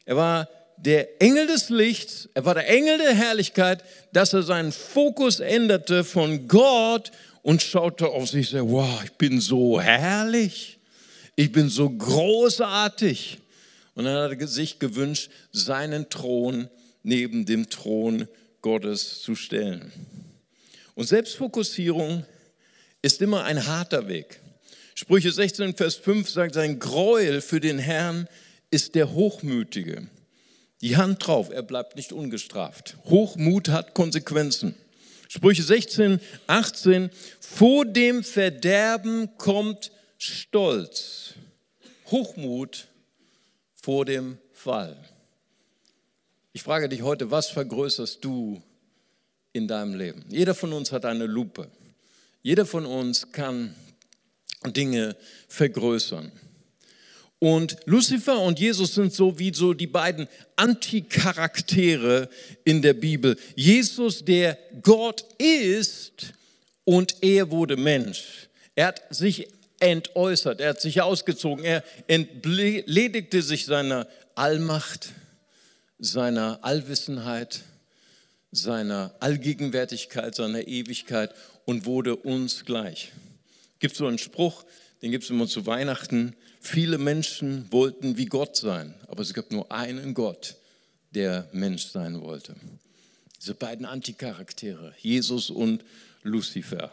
er 0.06 0.16
war 0.16 0.48
der 0.78 1.22
Engel 1.22 1.46
des 1.46 1.70
Lichts, 1.70 2.28
er 2.34 2.44
war 2.44 2.54
der 2.54 2.68
Engel 2.68 2.98
der 2.98 3.14
Herrlichkeit, 3.14 3.82
dass 4.12 4.32
er 4.32 4.42
seinen 4.42 4.72
Fokus 4.72 5.40
änderte 5.40 6.04
von 6.04 6.48
Gott 6.48 7.12
und 7.42 7.62
schaute 7.62 8.08
auf 8.08 8.28
sich 8.28 8.54
und 8.54 8.70
wow, 8.70 9.02
ich 9.04 9.12
bin 9.12 9.40
so 9.40 9.80
herrlich, 9.80 10.78
ich 11.34 11.52
bin 11.52 11.68
so 11.68 11.88
großartig. 11.88 13.38
Und 13.94 14.04
dann 14.04 14.30
hat 14.30 14.38
er 14.38 14.46
sich 14.46 14.78
gewünscht, 14.78 15.30
seinen 15.52 16.10
Thron 16.10 16.68
neben 17.02 17.46
dem 17.46 17.70
Thron 17.70 18.28
Gottes 18.60 19.22
zu 19.22 19.34
stellen. 19.34 19.92
Und 20.94 21.06
Selbstfokussierung 21.06 22.24
ist 23.00 23.22
immer 23.22 23.44
ein 23.44 23.66
harter 23.66 24.08
Weg. 24.08 24.40
Sprüche 24.94 25.30
16, 25.30 25.76
Vers 25.76 25.96
5 25.96 26.28
sagt, 26.28 26.54
sein 26.54 26.78
Gräuel 26.78 27.40
für 27.40 27.60
den 27.60 27.78
Herrn 27.78 28.28
ist 28.70 28.94
der 28.94 29.12
Hochmütige. 29.12 30.08
Die 30.82 30.96
Hand 30.96 31.26
drauf, 31.26 31.50
er 31.50 31.62
bleibt 31.62 31.96
nicht 31.96 32.12
ungestraft. 32.12 32.96
Hochmut 33.04 33.68
hat 33.68 33.94
Konsequenzen. 33.94 34.74
Sprüche 35.28 35.62
16, 35.62 36.20
18, 36.46 37.10
vor 37.40 37.84
dem 37.84 38.22
Verderben 38.22 39.36
kommt 39.38 39.90
Stolz. 40.18 41.34
Hochmut 42.10 42.88
vor 43.74 44.04
dem 44.04 44.38
Fall. 44.52 44.96
Ich 46.52 46.62
frage 46.62 46.88
dich 46.88 47.02
heute, 47.02 47.30
was 47.30 47.48
vergrößerst 47.48 48.24
du 48.24 48.62
in 49.52 49.66
deinem 49.68 49.94
Leben? 49.94 50.24
Jeder 50.28 50.54
von 50.54 50.72
uns 50.72 50.92
hat 50.92 51.04
eine 51.04 51.26
Lupe. 51.26 51.68
Jeder 52.42 52.66
von 52.66 52.86
uns 52.86 53.32
kann 53.32 53.74
Dinge 54.64 55.16
vergrößern. 55.48 56.30
Und 57.38 57.76
Lucifer 57.84 58.40
und 58.40 58.58
Jesus 58.58 58.94
sind 58.94 59.12
so 59.12 59.38
wie 59.38 59.52
so 59.52 59.74
die 59.74 59.86
beiden 59.86 60.26
Anticharaktere 60.56 62.30
in 62.64 62.80
der 62.80 62.94
Bibel. 62.94 63.36
Jesus, 63.54 64.24
der 64.24 64.58
Gott 64.80 65.24
ist 65.38 66.32
und 66.84 67.16
er 67.20 67.50
wurde 67.50 67.76
Mensch. 67.76 68.48
Er 68.74 68.86
hat 68.86 69.02
sich 69.10 69.48
entäußert, 69.80 70.60
er 70.60 70.70
hat 70.70 70.80
sich 70.80 71.02
ausgezogen, 71.02 71.64
er 71.64 71.84
entledigte 72.06 73.42
sich 73.42 73.66
seiner 73.66 74.06
Allmacht, 74.34 75.10
seiner 75.98 76.58
Allwissenheit, 76.62 77.60
seiner 78.50 79.14
Allgegenwärtigkeit, 79.20 80.34
seiner 80.34 80.66
Ewigkeit 80.66 81.34
und 81.66 81.84
wurde 81.84 82.16
uns 82.16 82.64
gleich. 82.64 83.12
Gibt 83.78 83.96
so 83.96 84.06
einen 84.06 84.18
Spruch, 84.18 84.64
den 85.02 85.10
gibt 85.10 85.24
es 85.24 85.30
immer 85.30 85.46
zu 85.46 85.66
Weihnachten. 85.66 86.34
Viele 86.66 86.98
Menschen 86.98 87.70
wollten 87.70 88.16
wie 88.16 88.26
Gott 88.26 88.56
sein, 88.56 88.92
aber 89.06 89.22
es 89.22 89.32
gab 89.32 89.52
nur 89.52 89.70
einen 89.70 90.14
Gott, 90.14 90.56
der 91.12 91.48
Mensch 91.52 91.86
sein 91.86 92.20
wollte. 92.20 92.56
Diese 93.40 93.54
beiden 93.54 93.86
Anticharaktere, 93.86 94.92
Jesus 94.98 95.48
und 95.48 95.84
Luzifer. 96.24 96.90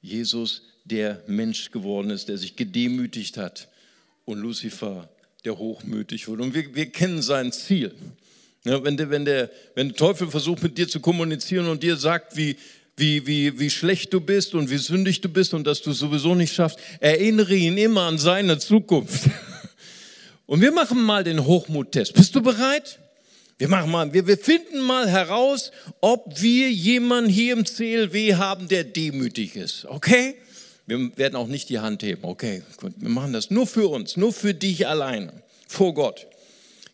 Jesus, 0.00 0.62
der 0.84 1.22
Mensch 1.28 1.70
geworden 1.70 2.10
ist, 2.10 2.28
der 2.28 2.38
sich 2.38 2.56
gedemütigt 2.56 3.36
hat 3.36 3.68
und 4.24 4.40
Luzifer, 4.40 5.08
der 5.44 5.58
hochmütig 5.58 6.26
wurde. 6.26 6.42
Und 6.42 6.52
wir, 6.52 6.74
wir 6.74 6.86
kennen 6.86 7.22
sein 7.22 7.52
Ziel. 7.52 7.94
Ja, 8.64 8.82
wenn, 8.82 8.96
der, 8.96 9.10
wenn, 9.10 9.24
der, 9.24 9.48
wenn 9.76 9.90
der 9.90 9.96
Teufel 9.96 10.28
versucht, 10.28 10.60
mit 10.60 10.76
dir 10.76 10.88
zu 10.88 10.98
kommunizieren 10.98 11.68
und 11.68 11.84
dir 11.84 11.96
sagt, 11.96 12.36
wie, 12.36 12.56
wie, 12.96 13.26
wie, 13.26 13.58
wie 13.58 13.70
schlecht 13.70 14.12
du 14.12 14.20
bist 14.20 14.54
und 14.54 14.70
wie 14.70 14.78
sündig 14.78 15.20
du 15.20 15.28
bist 15.28 15.54
und 15.54 15.66
dass 15.66 15.82
du 15.82 15.90
es 15.90 15.98
sowieso 15.98 16.34
nicht 16.34 16.54
schaffst, 16.54 16.78
erinnere 17.00 17.54
ihn 17.54 17.78
immer 17.78 18.02
an 18.02 18.18
seine 18.18 18.58
Zukunft. 18.58 19.30
Und 20.44 20.60
wir 20.60 20.72
machen 20.72 21.00
mal 21.00 21.24
den 21.24 21.46
Hochmuttest. 21.46 22.12
Bist 22.12 22.34
du 22.34 22.42
bereit? 22.42 22.98
Wir 23.56 23.68
machen 23.68 23.90
mal, 23.90 24.12
wir, 24.12 24.26
wir 24.26 24.36
finden 24.36 24.80
mal 24.80 25.08
heraus, 25.08 25.70
ob 26.00 26.42
wir 26.42 26.70
jemanden 26.70 27.30
hier 27.30 27.54
im 27.54 27.64
CLW 27.64 28.34
haben, 28.34 28.68
der 28.68 28.84
demütig 28.84 29.56
ist. 29.56 29.86
Okay? 29.86 30.34
Wir 30.86 31.16
werden 31.16 31.36
auch 31.36 31.46
nicht 31.46 31.68
die 31.68 31.78
Hand 31.78 32.02
heben. 32.02 32.24
Okay, 32.24 32.62
gut. 32.76 32.92
Wir 32.96 33.08
machen 33.08 33.32
das 33.32 33.50
nur 33.50 33.66
für 33.66 33.88
uns, 33.88 34.16
nur 34.16 34.32
für 34.32 34.52
dich 34.52 34.86
alleine, 34.88 35.32
vor 35.68 35.94
Gott. 35.94 36.26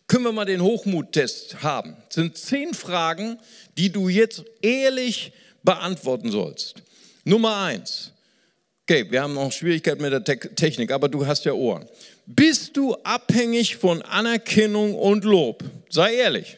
Können 0.06 0.24
wir 0.24 0.32
mal 0.32 0.44
den 0.44 0.62
Hochmuttest 0.62 1.62
haben? 1.62 1.96
Das 2.06 2.14
sind 2.14 2.36
zehn 2.36 2.74
Fragen, 2.74 3.38
die 3.76 3.90
du 3.90 4.08
jetzt 4.08 4.44
ehrlich 4.62 5.32
beantworten 5.62 6.30
sollst. 6.30 6.76
Nummer 7.24 7.56
eins. 7.56 8.12
Okay, 8.82 9.06
wir 9.10 9.22
haben 9.22 9.34
noch 9.34 9.52
Schwierigkeiten 9.52 10.00
mit 10.00 10.12
der 10.12 10.24
Te 10.24 10.38
Technik, 10.38 10.90
aber 10.90 11.08
du 11.08 11.26
hast 11.26 11.44
ja 11.44 11.52
Ohren. 11.52 11.86
Bist 12.24 12.76
du 12.76 12.94
abhängig 13.04 13.76
von 13.76 14.00
Anerkennung 14.02 14.94
und 14.94 15.24
Lob? 15.24 15.62
Sei 15.90 16.14
ehrlich. 16.14 16.56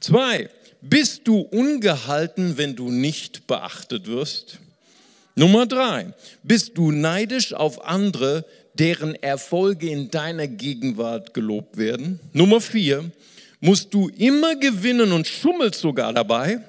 Zwei, 0.00 0.50
bist 0.80 1.22
du 1.24 1.40
ungehalten, 1.40 2.58
wenn 2.58 2.76
du 2.76 2.90
nicht 2.90 3.46
beachtet 3.46 4.06
wirst? 4.06 4.58
Nummer 5.34 5.66
drei, 5.66 6.12
bist 6.42 6.76
du 6.76 6.90
neidisch 6.90 7.54
auf 7.54 7.84
andere, 7.84 8.44
deren 8.74 9.14
Erfolge 9.14 9.88
in 9.88 10.10
deiner 10.10 10.46
Gegenwart 10.46 11.32
gelobt 11.32 11.76
werden? 11.76 12.20
Nummer 12.32 12.60
vier, 12.60 13.10
musst 13.60 13.92
du 13.94 14.08
immer 14.08 14.56
gewinnen 14.56 15.12
und 15.12 15.26
schummelst 15.26 15.80
sogar 15.80 16.12
dabei? 16.12 16.60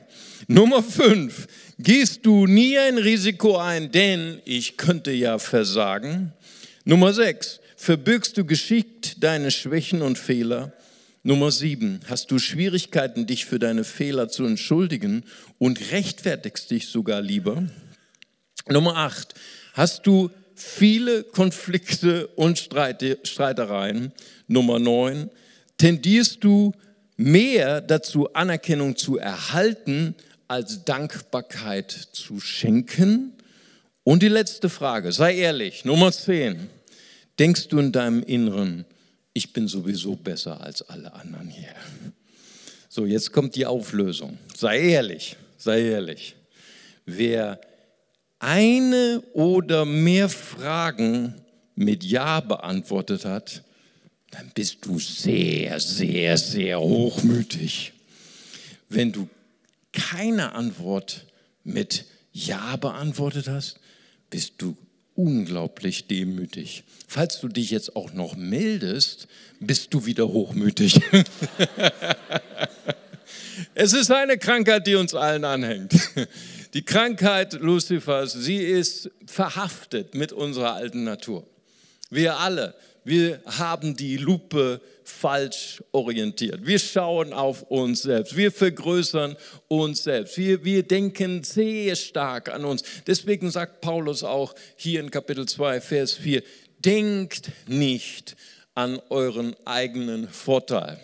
Nummer 0.51 0.81
fünf, 0.81 1.45
gehst 1.77 2.25
du 2.25 2.47
nie 2.47 2.75
ein 2.79 2.97
Risiko 2.97 3.57
ein, 3.57 3.91
denn 3.91 4.41
ich 4.45 4.77
könnte 4.77 5.11
ja 5.11 5.37
versagen. 5.37 6.33
Nummer 6.85 7.13
sechs, 7.13 7.59
verbirgst 7.75 8.35
du 8.35 8.45
geschickt 8.45 9.23
deine 9.23 9.51
Schwächen 9.51 10.01
und 10.01 10.17
Fehler. 10.17 10.73
Nummer 11.21 11.51
sieben, 11.51 11.99
hast 12.07 12.31
du 12.31 12.39
Schwierigkeiten, 12.39 13.27
dich 13.27 13.45
für 13.45 13.59
deine 13.59 13.83
Fehler 13.83 14.27
zu 14.27 14.43
entschuldigen 14.43 15.23
und 15.59 15.91
rechtfertigst 15.91 16.71
dich 16.71 16.87
sogar 16.87 17.21
lieber. 17.21 17.67
Nummer 18.67 18.97
acht, 18.97 19.35
hast 19.73 20.07
du 20.07 20.31
viele 20.55 21.25
Konflikte 21.25 22.25
und 22.25 22.57
Streitereien. 22.57 24.13
Nummer 24.47 24.79
neun, 24.79 25.29
tendierst 25.77 26.43
du 26.43 26.71
mehr 27.17 27.81
dazu, 27.81 28.33
Anerkennung 28.33 28.95
zu 28.95 29.19
erhalten, 29.19 30.15
als 30.49 30.83
Dankbarkeit 30.83 31.91
zu 31.91 32.39
schenken? 32.39 33.33
Und 34.03 34.23
die 34.23 34.27
letzte 34.27 34.69
Frage, 34.69 35.11
sei 35.11 35.35
ehrlich, 35.35 35.85
Nummer 35.85 36.11
10. 36.11 36.69
Denkst 37.37 37.67
du 37.69 37.79
in 37.79 37.91
deinem 37.91 38.23
Inneren, 38.23 38.85
ich 39.33 39.53
bin 39.53 39.67
sowieso 39.67 40.15
besser 40.15 40.59
als 40.61 40.81
alle 40.81 41.13
anderen 41.13 41.49
hier? 41.49 41.73
So, 42.89 43.05
jetzt 43.05 43.31
kommt 43.31 43.55
die 43.55 43.65
Auflösung. 43.65 44.37
Sei 44.57 44.79
ehrlich, 44.79 45.37
sei 45.57 45.83
ehrlich. 45.83 46.35
Wer 47.05 47.61
eine 48.39 49.21
oder 49.33 49.85
mehr 49.85 50.27
Fragen 50.27 51.35
mit 51.75 52.03
Ja 52.03 52.39
beantwortet 52.39 53.25
hat, 53.25 53.63
dann 54.31 54.51
bist 54.53 54.85
du 54.85 54.99
sehr, 54.99 55.79
sehr, 55.79 56.37
sehr 56.37 56.79
hochmütig. 56.79 57.93
Wenn 58.89 59.11
du 59.11 59.29
keine 59.93 60.53
Antwort 60.53 61.25
mit 61.63 62.05
Ja 62.31 62.75
beantwortet 62.75 63.48
hast, 63.48 63.79
bist 64.29 64.53
du 64.60 64.77
unglaublich 65.15 66.08
demütig. 66.08 66.84
Falls 67.08 67.41
du 67.41 67.50
dich 67.50 67.72
jetzt 67.72 67.96
auch 67.96 68.13
noch 68.13 68.36
meldest, 68.36 69.27
bist 69.60 69.93
du 69.93 70.05
wieder 70.05 70.29
hochmütig. 70.29 71.01
es 73.74 73.93
ist 73.93 74.12
eine 74.12 74.38
Krankheit, 74.38 74.88
die 74.88 74.96
uns 74.96 75.13
allen 75.13 75.43
anhängt. 75.43 75.93
Die 76.74 76.86
Krankheit 76.86 77.53
Luzifers, 77.53 78.34
sie 78.34 78.58
ist 78.58 79.10
verhaftet 79.25 80.13
mit 80.13 80.31
unserer 80.31 80.75
alten 80.75 81.03
Natur. 81.03 81.48
Wir 82.12 82.39
alle, 82.39 82.75
wir 83.03 83.41
haben 83.46 83.96
die 83.96 84.17
Lupe 84.17 84.81
falsch 85.09 85.83
orientiert. 85.91 86.65
Wir 86.65 86.79
schauen 86.79 87.33
auf 87.33 87.63
uns 87.63 88.03
selbst. 88.03 88.37
Wir 88.37 88.51
vergrößern 88.51 89.35
uns 89.67 90.03
selbst. 90.03 90.37
Wir, 90.37 90.63
wir 90.63 90.83
denken 90.83 91.43
sehr 91.43 91.95
stark 91.95 92.49
an 92.49 92.65
uns. 92.65 92.83
Deswegen 93.07 93.51
sagt 93.51 93.81
Paulus 93.81 94.23
auch 94.23 94.55
hier 94.75 94.99
in 94.99 95.11
Kapitel 95.11 95.47
2, 95.47 95.81
Vers 95.81 96.13
4, 96.13 96.43
denkt 96.79 97.51
nicht 97.67 98.35
an 98.75 99.01
euren 99.09 99.55
eigenen 99.65 100.29
Vorteil. 100.29 100.99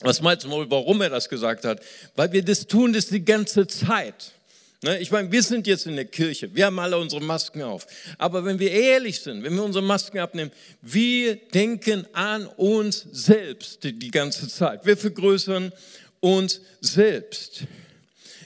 Was 0.00 0.22
meinst 0.22 0.44
du 0.44 0.50
wohl, 0.50 0.70
warum 0.70 1.00
er 1.02 1.10
das 1.10 1.28
gesagt 1.28 1.64
hat? 1.64 1.80
Weil 2.14 2.32
wir 2.32 2.44
das 2.44 2.66
tun 2.66 2.92
das 2.92 3.08
die 3.08 3.24
ganze 3.24 3.66
Zeit. 3.66 4.32
Ne, 4.82 4.98
ich 5.00 5.10
meine, 5.10 5.32
wir 5.32 5.42
sind 5.42 5.66
jetzt 5.66 5.86
in 5.86 5.96
der 5.96 6.04
Kirche, 6.04 6.54
wir 6.54 6.66
haben 6.66 6.78
alle 6.78 6.96
unsere 6.98 7.20
Masken 7.20 7.62
auf. 7.62 7.86
Aber 8.16 8.44
wenn 8.44 8.60
wir 8.60 8.70
ehrlich 8.70 9.20
sind, 9.20 9.42
wenn 9.42 9.54
wir 9.54 9.64
unsere 9.64 9.84
Masken 9.84 10.20
abnehmen, 10.20 10.52
wir 10.82 11.34
denken 11.34 12.06
an 12.12 12.46
uns 12.46 13.04
selbst 13.10 13.82
die 13.82 14.10
ganze 14.10 14.46
Zeit. 14.46 14.86
Wir 14.86 14.96
vergrößern 14.96 15.72
uns 16.20 16.60
selbst. 16.80 17.64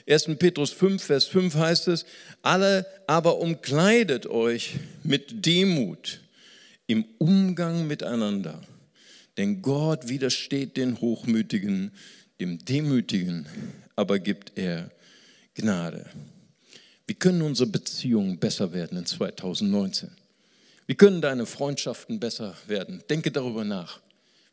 1. 0.07 0.29
Petrus 0.39 0.71
5, 0.71 1.03
Vers 1.03 1.25
5 1.25 1.53
heißt 1.53 1.87
es, 1.89 2.05
alle 2.41 2.85
aber 3.05 3.37
umkleidet 3.37 4.25
euch 4.25 4.73
mit 5.03 5.45
Demut 5.45 6.19
im 6.87 7.05
Umgang 7.19 7.85
miteinander. 7.85 8.61
Denn 9.37 9.61
Gott 9.61 10.09
widersteht 10.09 10.77
den 10.77 10.99
Hochmütigen, 10.99 11.91
dem 12.39 12.63
Demütigen 12.65 13.47
aber 13.95 14.19
gibt 14.19 14.53
er 14.55 14.89
Gnade. 15.55 16.05
Wie 17.05 17.13
können 17.13 17.41
unsere 17.41 17.69
Beziehungen 17.69 18.39
besser 18.39 18.73
werden 18.73 18.97
in 18.97 19.05
2019? 19.05 20.09
Wie 20.87 20.95
können 20.95 21.21
deine 21.21 21.45
Freundschaften 21.45 22.19
besser 22.19 22.55
werden? 22.67 23.03
Denke 23.09 23.31
darüber 23.31 23.63
nach. 23.63 23.99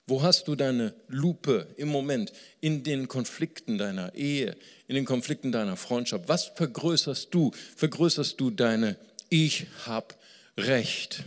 Wo 0.07 0.23
hast 0.23 0.49
du 0.49 0.57
deine 0.57 0.93
Lupe 1.09 1.69
im 1.77 1.89
Moment 1.89 2.33
in 2.61 2.83
den 2.83 3.07
Konflikten 3.07 3.79
deiner 3.79 4.15
Ehe, 4.15 4.57
in 4.89 4.97
den 4.97 5.05
Konflikten 5.05 5.53
deiner 5.53 5.77
Freundschaft? 5.77 6.29
Was 6.29 6.47
vergrößerst 6.47 7.29
du? 7.31 7.53
Vergrößerst 7.77 8.41
du 8.41 8.51
deine 8.51 8.97
Ich 9.29 9.67
hab 9.87 10.19
Recht? 10.57 11.23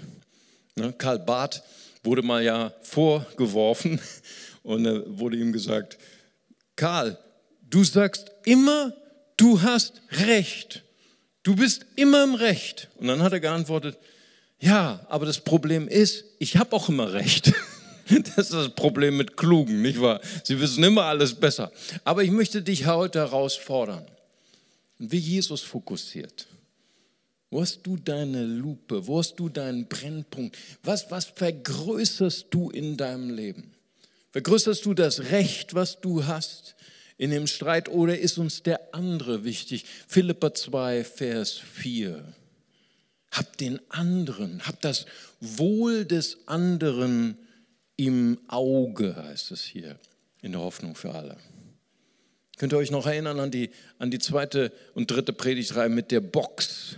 Ne, 0.75 0.93
Karl 0.97 1.19
Barth, 1.19 1.63
wurde 2.03 2.21
mal 2.21 2.43
ja 2.43 2.73
vorgeworfen 2.81 4.01
und 4.63 4.83
da 4.83 5.01
wurde 5.07 5.37
ihm 5.37 5.53
gesagt, 5.53 5.97
Karl, 6.75 7.17
du 7.69 7.83
sagst 7.83 8.31
immer, 8.43 8.93
du 9.43 9.61
hast 9.61 10.01
Recht. 10.11 10.83
Du 11.43 11.55
bist 11.55 11.85
immer 11.97 12.23
im 12.23 12.35
Recht. 12.35 12.87
Und 12.95 13.07
dann 13.07 13.21
hat 13.21 13.33
er 13.33 13.41
geantwortet, 13.41 13.97
ja, 14.59 15.05
aber 15.09 15.25
das 15.25 15.41
Problem 15.41 15.89
ist, 15.89 16.23
ich 16.39 16.55
habe 16.55 16.73
auch 16.73 16.89
immer 16.89 17.13
Recht. 17.13 17.53
Das 18.35 18.49
ist 18.49 18.53
das 18.53 18.75
Problem 18.75 19.15
mit 19.15 19.37
Klugen, 19.37 19.81
nicht 19.81 20.01
wahr? 20.01 20.19
Sie 20.43 20.59
wissen 20.59 20.83
immer 20.83 21.03
alles 21.03 21.33
besser. 21.33 21.71
Aber 22.03 22.21
ich 22.21 22.31
möchte 22.31 22.61
dich 22.61 22.85
heute 22.85 23.19
herausfordern, 23.19 24.05
wie 24.99 25.17
Jesus 25.17 25.61
fokussiert. 25.61 26.45
Wo 27.49 27.61
hast 27.61 27.79
du 27.83 27.95
deine 27.95 28.43
Lupe? 28.43 29.07
Wo 29.07 29.19
hast 29.19 29.37
du 29.37 29.47
deinen 29.47 29.87
Brennpunkt? 29.87 30.57
Was, 30.83 31.09
was 31.11 31.25
vergrößerst 31.33 32.47
du 32.49 32.69
in 32.71 32.97
deinem 32.97 33.29
Leben? 33.29 33.71
Vergrößerst 34.31 34.85
du 34.85 34.93
das 34.93 35.31
Recht, 35.31 35.73
was 35.73 36.01
du 36.01 36.25
hast 36.25 36.75
in 37.23 37.29
dem 37.29 37.47
Streit 37.47 37.87
oder 37.87 38.19
ist 38.19 38.37
uns 38.37 38.63
der 38.63 38.93
andere 38.93 39.45
wichtig? 39.45 39.85
Philippa 40.09 40.53
2, 40.53 41.05
Vers 41.05 41.53
4. 41.53 42.21
Hab 43.31 43.57
den 43.57 43.79
anderen, 43.87 44.67
hab 44.67 44.81
das 44.81 45.05
Wohl 45.39 46.03
des 46.03 46.39
anderen 46.47 47.37
im 47.95 48.39
Auge, 48.49 49.15
heißt 49.15 49.51
es 49.51 49.63
hier, 49.63 49.97
in 50.41 50.51
der 50.51 50.59
Hoffnung 50.59 50.95
für 50.95 51.15
alle. 51.15 51.37
Könnt 52.57 52.73
ihr 52.73 52.77
euch 52.77 52.91
noch 52.91 53.07
erinnern 53.07 53.39
an 53.39 53.51
die, 53.51 53.69
an 53.99 54.11
die 54.11 54.19
zweite 54.19 54.73
und 54.93 55.09
dritte 55.09 55.31
Predigtreihe 55.31 55.87
mit 55.87 56.11
der 56.11 56.19
Box, 56.19 56.97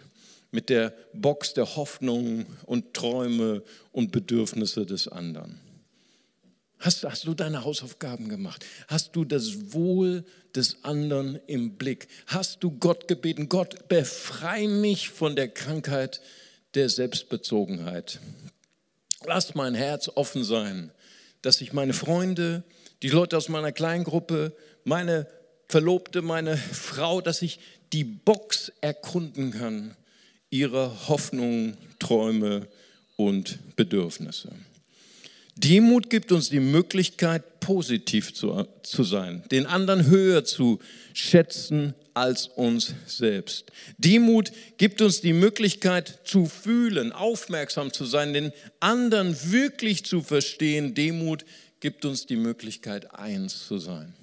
mit 0.50 0.70
der 0.70 0.92
Box 1.14 1.54
der 1.54 1.76
Hoffnung 1.76 2.48
und 2.66 2.96
Träume 2.96 3.62
und 3.92 4.12
Bedürfnisse 4.12 4.88
des 4.88 5.08
anderen? 5.08 5.62
Hast, 6.80 7.04
hast, 7.04 7.26
du 7.26 7.34
deine 7.34 7.64
Hausaufgaben 7.64 8.30
gemacht? 8.30 8.66
Hast 8.88 9.16
du 9.16 9.26
das 9.26 9.74
Wohl 9.74 10.26
des 10.56 10.84
anderen 10.84 11.40
im 11.48 11.78
Blick? 11.78 12.08
Hast 12.28 12.64
du 12.64 12.72
Gott 12.72 13.08
gebeten, 13.08 13.50
Gott, 13.50 13.88
befreie 13.88 14.68
mich 14.68 15.10
von 15.10 15.36
der 15.36 15.48
Krankheit 15.48 16.22
der 16.74 16.90
Selbstbezogenheit? 16.90 18.20
Lass 19.26 19.56
mein 19.56 19.74
Herz 19.74 20.10
offen 20.14 20.44
sein, 20.44 20.92
dass 21.42 21.62
ich 21.62 21.74
meine 21.74 21.94
Freunde, 21.94 22.64
die 23.02 23.10
Leute 23.10 23.38
aus 23.38 23.50
meiner 23.50 23.72
Kleingruppe, 23.72 24.56
meine 24.84 25.28
Verlobte, 25.68 26.22
meine 26.22 26.58
Frau, 26.58 27.22
dass 27.22 27.42
ich 27.42 27.60
die 27.94 28.04
Box 28.04 28.72
erkunden 28.82 29.52
kann, 29.52 29.96
ihrer 30.50 31.08
Hoffnungen, 31.08 31.78
Träume 32.00 32.68
und 33.16 33.60
Bedürfnisse. 33.76 34.52
Demut 35.58 36.10
gibt 36.10 36.32
uns 36.34 36.50
die 36.50 36.60
Möglichkeit, 36.60 37.62
positiv 37.62 38.34
zu, 38.34 38.68
zu 38.84 39.04
sein, 39.04 39.44
den 39.52 39.66
anderen 39.66 40.06
höher 40.08 40.44
zu 40.44 40.80
schätzen 41.14 41.96
als 42.14 42.48
uns 42.48 42.94
selbst. 43.08 43.72
Demut 43.98 44.52
gibt 44.78 45.02
uns 45.02 45.22
die 45.22 45.34
Möglichkeit 45.34 46.20
zu 46.26 46.46
fühlen, 46.46 47.14
aufmerksam 47.14 47.94
zu 47.94 48.06
sein, 48.06 48.34
den 48.34 48.52
anderen 48.80 49.36
wirklich 49.52 50.06
zu 50.06 50.22
verstehen. 50.22 50.94
Demut 50.94 51.46
gibt 51.80 52.04
uns 52.04 52.26
die 52.26 52.36
Möglichkeit, 52.36 53.16
eins 53.16 53.66
zu 53.68 53.78
sein. 53.78 54.14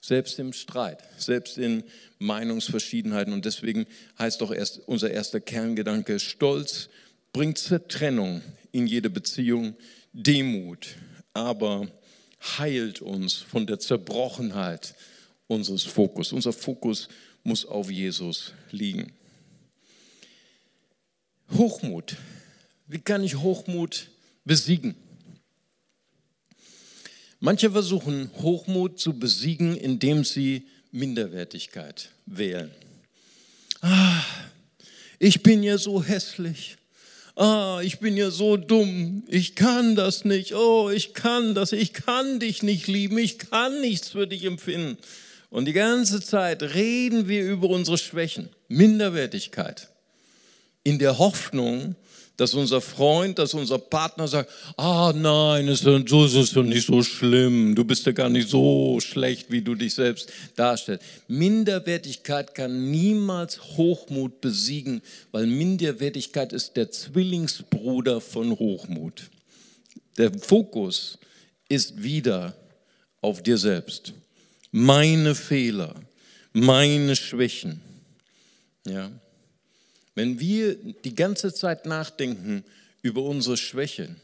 Selbst 0.00 0.38
im 0.38 0.52
Streit, 0.52 1.02
selbst 1.18 1.58
in 1.58 1.82
Meinungsverschiedenheiten. 2.18 3.32
Und 3.32 3.44
deswegen 3.44 3.86
heißt 4.18 4.40
doch 4.40 4.52
erst 4.52 4.80
unser 4.86 5.10
erster 5.10 5.40
Kerngedanke, 5.40 6.18
Stolz 6.18 6.88
bringt 7.32 7.58
Zertrennung 7.58 8.42
in 8.72 8.86
jede 8.86 9.10
Beziehung, 9.10 9.76
Demut, 10.12 10.96
aber 11.34 11.88
heilt 12.58 13.00
uns 13.00 13.34
von 13.34 13.66
der 13.66 13.78
Zerbrochenheit 13.78 14.94
unseres 15.46 15.84
Fokus. 15.84 16.32
Unser 16.32 16.52
Fokus 16.52 17.08
muss 17.42 17.64
auf 17.64 17.90
Jesus 17.90 18.52
liegen. 18.70 19.12
Hochmut. 21.52 22.16
Wie 22.86 22.98
kann 22.98 23.24
ich 23.24 23.36
Hochmut 23.36 24.08
besiegen? 24.44 24.94
Manche 27.40 27.70
versuchen 27.70 28.30
Hochmut 28.34 28.98
zu 28.98 29.18
besiegen, 29.18 29.76
indem 29.76 30.24
sie 30.24 30.66
Minderwertigkeit 30.90 32.10
wählen. 32.26 32.70
Ah, 33.80 34.24
ich 35.18 35.42
bin 35.42 35.62
ja 35.62 35.78
so 35.78 36.02
hässlich 36.02 36.76
ah, 37.38 37.80
ich 37.82 38.00
bin 38.00 38.16
ja 38.16 38.30
so 38.30 38.56
dumm, 38.56 39.22
ich 39.28 39.54
kann 39.54 39.94
das 39.94 40.24
nicht, 40.24 40.54
oh, 40.54 40.90
ich 40.90 41.14
kann 41.14 41.54
das, 41.54 41.72
ich 41.72 41.92
kann 41.92 42.40
dich 42.40 42.62
nicht 42.62 42.88
lieben, 42.88 43.18
ich 43.18 43.38
kann 43.38 43.80
nichts 43.80 44.08
für 44.08 44.26
dich 44.26 44.44
empfinden. 44.44 44.98
Und 45.50 45.64
die 45.64 45.72
ganze 45.72 46.20
Zeit 46.20 46.62
reden 46.62 47.28
wir 47.28 47.44
über 47.44 47.68
unsere 47.70 47.96
Schwächen, 47.96 48.50
Minderwertigkeit, 48.68 49.88
in 50.88 50.98
der 50.98 51.18
Hoffnung, 51.18 51.96
dass 52.38 52.54
unser 52.54 52.80
Freund, 52.80 53.38
dass 53.38 53.52
unser 53.52 53.78
Partner 53.78 54.26
sagt, 54.26 54.50
ah 54.76 55.12
nein, 55.14 55.68
es 55.68 55.80
ist, 55.80 56.54
ja 56.54 56.62
nicht 56.62 56.86
so 56.86 57.02
schlimm, 57.02 57.74
du 57.74 57.84
bist 57.84 58.06
ja 58.06 58.12
gar 58.12 58.30
nicht 58.30 58.48
so 58.48 59.00
schlecht, 59.00 59.50
wie 59.50 59.60
du 59.60 59.74
dich 59.74 59.94
selbst 59.94 60.32
darstellst. 60.56 61.04
Minderwertigkeit 61.26 62.54
kann 62.54 62.90
niemals 62.90 63.60
Hochmut 63.76 64.40
besiegen, 64.40 65.02
weil 65.30 65.46
Minderwertigkeit 65.46 66.54
ist 66.54 66.76
der 66.76 66.90
Zwillingsbruder 66.90 68.20
von 68.22 68.58
Hochmut. 68.58 69.24
Der 70.16 70.32
Fokus 70.32 71.18
ist 71.68 72.02
wieder 72.02 72.54
auf 73.20 73.42
dir 73.42 73.58
selbst. 73.58 74.14
Meine 74.70 75.34
Fehler, 75.34 75.96
meine 76.52 77.14
Schwächen. 77.14 77.82
Ja. 78.86 79.10
Wenn 80.18 80.40
wir 80.40 80.74
die 81.04 81.14
ganze 81.14 81.54
Zeit 81.54 81.86
nachdenken 81.86 82.64
über 83.02 83.22
unsere 83.22 83.56
Schwächen, 83.56 84.16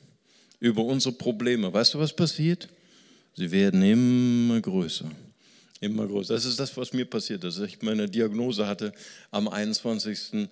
über 0.58 0.82
unsere 0.82 1.14
Probleme, 1.14 1.72
weißt 1.72 1.94
du, 1.94 2.00
was 2.00 2.12
passiert? 2.12 2.68
Sie 3.36 3.48
werden 3.52 3.80
immer 3.80 4.60
größer. 4.60 5.08
Immer 5.80 6.08
größer. 6.08 6.34
Das 6.34 6.46
ist 6.46 6.58
das, 6.58 6.76
was 6.76 6.92
mir 6.92 7.04
passiert 7.04 7.44
ist. 7.44 7.60
Ich 7.60 7.80
meine 7.82 8.08
Diagnose 8.08 8.66
hatte 8.66 8.92
am 9.30 9.46
21.12. 9.46 10.48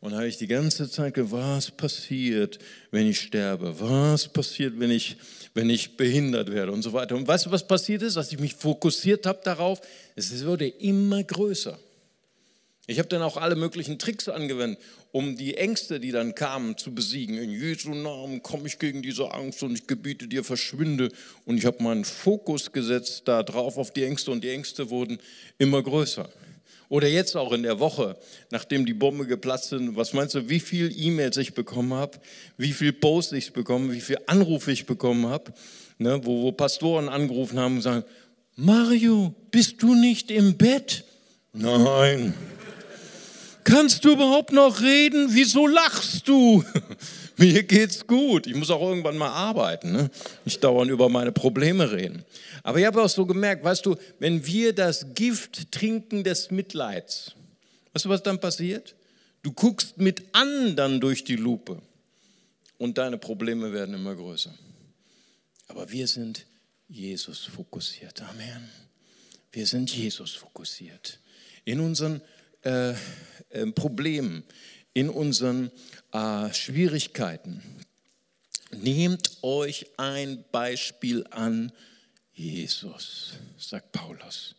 Und 0.00 0.14
habe 0.14 0.28
ich 0.28 0.36
die 0.36 0.46
ganze 0.46 0.88
Zeit 0.88 1.14
gedacht, 1.14 1.32
was 1.32 1.70
passiert, 1.72 2.60
wenn 2.92 3.08
ich 3.08 3.18
sterbe? 3.18 3.74
Was 3.80 4.28
passiert, 4.28 4.78
wenn 4.78 4.92
ich, 4.92 5.16
wenn 5.52 5.68
ich 5.68 5.96
behindert 5.96 6.48
werde 6.48 6.70
und 6.70 6.82
so 6.82 6.92
weiter? 6.92 7.16
Und 7.16 7.26
weißt 7.26 7.46
du, 7.46 7.50
was 7.50 7.66
passiert 7.66 8.02
ist, 8.02 8.16
als 8.16 8.30
ich 8.30 8.38
mich 8.38 8.54
fokussiert 8.54 9.26
habe 9.26 9.40
darauf? 9.42 9.80
Es 10.14 10.44
wurde 10.44 10.68
immer 10.68 11.24
größer. 11.24 11.76
Ich 12.88 12.98
habe 12.98 13.08
dann 13.08 13.22
auch 13.22 13.36
alle 13.36 13.54
möglichen 13.54 14.00
Tricks 14.00 14.28
angewendet, 14.28 14.80
um 15.12 15.36
die 15.36 15.56
Ängste, 15.56 16.00
die 16.00 16.10
dann 16.10 16.34
kamen, 16.34 16.76
zu 16.76 16.92
besiegen. 16.92 17.38
In 17.38 17.50
Jesu 17.50 17.94
Namen 17.94 18.42
komme 18.42 18.66
ich 18.66 18.80
gegen 18.80 19.02
diese 19.02 19.32
Angst 19.32 19.62
und 19.62 19.74
ich 19.74 19.86
gebiete 19.86 20.26
dir, 20.26 20.42
verschwinde. 20.42 21.10
Und 21.44 21.58
ich 21.58 21.64
habe 21.64 21.80
meinen 21.82 22.04
Fokus 22.04 22.72
gesetzt 22.72 23.22
da 23.26 23.44
drauf 23.44 23.78
auf 23.78 23.92
die 23.92 24.02
Ängste 24.02 24.32
und 24.32 24.42
die 24.42 24.50
Ängste 24.50 24.90
wurden 24.90 25.18
immer 25.58 25.80
größer. 25.80 26.28
Oder 26.88 27.08
jetzt 27.08 27.36
auch 27.36 27.52
in 27.52 27.62
der 27.62 27.78
Woche, 27.78 28.18
nachdem 28.50 28.84
die 28.84 28.94
Bombe 28.94 29.26
geplatzt 29.26 29.72
ist, 29.72 29.80
was 29.96 30.12
meinst 30.12 30.34
du, 30.34 30.50
wie 30.50 30.60
viele 30.60 30.90
E-Mails 30.90 31.36
ich 31.36 31.54
bekommen 31.54 31.94
habe, 31.94 32.18
wie 32.58 32.72
viele 32.72 32.92
Posts 32.92 33.32
ich 33.32 33.52
bekommen, 33.52 33.92
wie 33.92 34.00
viele 34.00 34.28
Anrufe 34.28 34.72
ich 34.72 34.86
bekommen 34.86 35.26
habe, 35.26 35.54
ne, 35.98 36.20
wo, 36.24 36.42
wo 36.42 36.52
Pastoren 36.52 37.08
angerufen 37.08 37.58
haben 37.58 37.76
und 37.76 37.82
sagen, 37.82 38.04
Mario, 38.56 39.34
bist 39.50 39.82
du 39.82 39.94
nicht 39.94 40.30
im 40.30 40.58
Bett? 40.58 41.04
Nein. 41.54 42.34
Kannst 43.64 44.04
du 44.04 44.12
überhaupt 44.12 44.52
noch 44.52 44.80
reden? 44.80 45.28
Wieso 45.30 45.66
lachst 45.66 46.26
du? 46.26 46.64
Mir 47.36 47.62
geht's 47.62 48.06
gut. 48.06 48.46
Ich 48.46 48.54
muss 48.54 48.70
auch 48.70 48.82
irgendwann 48.82 49.16
mal 49.16 49.30
arbeiten. 49.30 49.92
Ne? 49.92 50.10
Nicht 50.44 50.62
dauernd 50.62 50.90
über 50.90 51.08
meine 51.08 51.32
Probleme 51.32 51.90
reden. 51.90 52.24
Aber 52.62 52.78
ich 52.78 52.86
habe 52.86 53.02
auch 53.02 53.08
so 53.08 53.26
gemerkt, 53.26 53.64
weißt 53.64 53.86
du, 53.86 53.96
wenn 54.18 54.44
wir 54.46 54.72
das 54.72 55.14
Gift 55.14 55.70
trinken 55.72 56.24
des 56.24 56.50
Mitleids, 56.50 57.34
weißt 57.92 58.04
du, 58.04 58.08
was 58.08 58.22
dann 58.22 58.40
passiert? 58.40 58.94
Du 59.42 59.52
guckst 59.52 59.98
mit 59.98 60.22
anderen 60.32 61.00
durch 61.00 61.24
die 61.24 61.36
Lupe 61.36 61.82
und 62.78 62.98
deine 62.98 63.18
Probleme 63.18 63.72
werden 63.72 63.94
immer 63.94 64.14
größer. 64.14 64.54
Aber 65.68 65.90
wir 65.90 66.06
sind 66.06 66.46
Jesus 66.88 67.44
fokussiert. 67.44 68.22
Amen. 68.22 68.68
Wir 69.50 69.66
sind 69.66 69.94
Jesus 69.94 70.32
fokussiert. 70.32 71.18
In 71.64 71.80
unseren 71.80 72.20
äh, 72.62 72.90
äh, 72.90 73.66
Problemen, 73.74 74.44
in 74.94 75.08
unseren 75.08 75.70
äh, 76.12 76.52
Schwierigkeiten. 76.52 77.62
Nehmt 78.70 79.30
euch 79.42 79.86
ein 79.98 80.44
Beispiel 80.50 81.26
an 81.30 81.72
Jesus, 82.32 83.34
sagt 83.58 83.92
Paulus. 83.92 84.54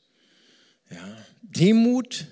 Ja, 0.92 1.18
Demut 1.42 2.28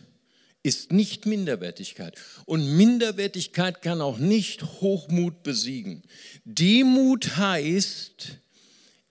ist 0.64 0.92
nicht 0.92 1.26
Minderwertigkeit. 1.26 2.16
Und 2.46 2.78
Minderwertigkeit 2.78 3.82
kann 3.82 4.02
auch 4.02 4.20
nicht 4.20 4.64
Hochmut 4.64 5.42
besiegen. 5.42 6.04
Demut 6.46 7.38
heißt, 7.38 8.38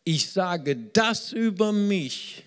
ich 0.05 0.31
sage 0.31 0.77
das 0.77 1.33
über 1.33 1.73
mich, 1.73 2.44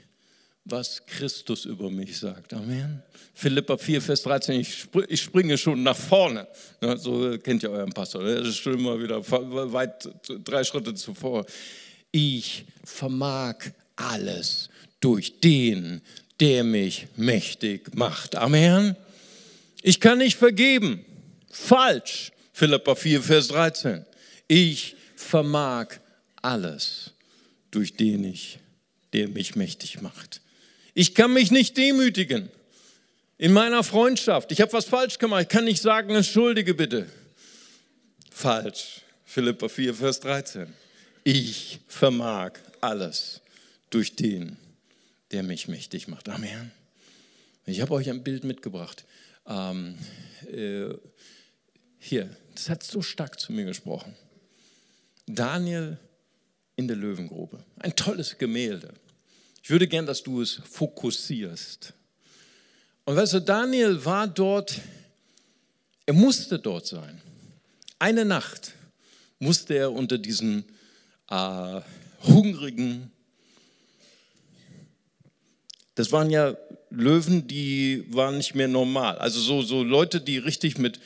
was 0.65 1.06
Christus 1.06 1.65
über 1.65 1.89
mich 1.89 2.17
sagt. 2.17 2.54
Amen. 2.54 3.04
Philippa 3.34 3.78
4, 3.78 4.02
Vers 4.02 4.21
13, 4.23 4.62
ich, 4.62 5.21
springe 5.21 5.58
schon 5.58 5.84
nach 5.84 5.97
vorne. 5.97 6.47
So 6.97 7.38
kennt 7.39 7.63
ihr 7.63 7.71
euren 7.71 7.91
Pastor. 7.91 8.23
Das 8.23 8.47
ist 8.47 8.58
schon 8.58 8.80
immer 8.80 9.02
wieder 9.02 9.19
weit 9.30 10.08
drei 10.45 10.63
Schritte 10.63 10.93
zuvor. 10.93 11.45
Ich 12.12 12.65
vermag 12.84 13.56
alles 13.95 14.69
durch 14.99 15.39
den, 15.39 16.02
der 16.39 16.63
mich 16.63 17.08
mächtig 17.15 17.95
macht. 17.95 18.36
Amen. 18.36 18.95
Ich 19.82 19.99
kann 19.99 20.19
nicht 20.19 20.38
vergeben. 20.38 21.04
Falsch. 21.49 22.32
Philippa 22.54 22.95
4, 22.95 23.21
Vers 23.21 23.47
13. 23.49 24.06
Ich 24.47 24.95
vermag 25.15 25.88
alles 26.41 27.12
durch 27.71 27.95
den 27.95 28.23
ich, 28.23 28.60
der 29.12 29.28
mich 29.28 29.56
mächtig 29.56 30.02
macht. 30.02 30.42
Ich 30.93 31.15
kann 31.15 31.34
mich 31.34 31.51
nicht 31.51 31.77
demütigen 31.77 32.49
in 33.38 33.51
meiner 33.51 33.84
Freundschaft. 33.84 34.51
Ich 34.51 34.62
habe 34.62 34.73
was 34.73 34.86
falsch 34.86 35.17
gemacht. 35.17 35.43
Ich 35.43 35.49
kann 35.49 35.65
nicht 35.65 35.82
sagen, 35.82 36.12
entschuldige 36.12 36.73
bitte. 36.73 37.08
Falsch. 38.32 39.01
Philippa 39.25 39.67
4, 39.67 39.95
Vers 39.95 40.19
13. 40.19 40.73
Ich 41.23 41.79
vermag 41.88 42.53
alles 42.82 43.41
durch 43.89 44.15
den, 44.15 44.58
der 45.32 45.43
mich 45.43 45.67
mächtig 45.67 46.08
macht. 46.08 46.29
Amen. 46.29 46.71
Ich 47.65 47.82
habe 47.82 47.93
euch 47.93 48.10
ein 48.10 48.23
Bild 48.23 48.43
mitgebracht. 48.43 49.06
Ähm, 49.47 49.97
äh, 50.51 50.93
hier, 51.97 52.36
das 52.53 52.69
hat 52.69 52.84
so 52.84 53.01
stark 53.01 53.39
zu 53.39 53.53
mir 53.53 53.65
gesprochen. 53.65 54.15
Daniel 55.25 55.97
in 56.75 56.88
der 56.88 56.97
Löwengrube. 56.97 57.63
Ein 57.79 57.95
tolles 57.95 58.38
Gemälde. 58.38 58.93
Ich 59.63 59.69
würde 59.69 59.88
gern, 59.88 60.06
dass 60.06 60.21
du 60.21 60.41
es 60.41 60.62
fokussierst. 60.69 61.93
Und 63.06 63.15
weißt 63.15 63.34
du, 63.34 63.39
Daniel 63.39 64.04
war 64.04 64.28
dort, 64.28 64.82
er 66.06 66.13
musste 66.13 66.60
dort 66.60 66.86
sein. 66.86 67.21
Eine 67.97 68.26
Nacht 68.26 68.73
musste 69.39 69.76
er 69.76 69.93
unter 69.93 70.17
diesen 70.17 70.65
äh, 71.30 71.82
hungrigen, 72.23 73.10
das 75.95 76.12
waren 76.12 76.30
ja 76.30 76.58
Löwen, 76.89 77.47
die 77.47 78.04
waren 78.10 78.38
nicht 78.38 78.56
mehr 78.56 78.67
normal. 78.67 79.17
Also 79.19 79.39
so, 79.39 79.62
so 79.62 79.84
Leute, 79.84 80.19
die 80.19 80.39
richtig 80.39 80.78
mit, 80.78 80.99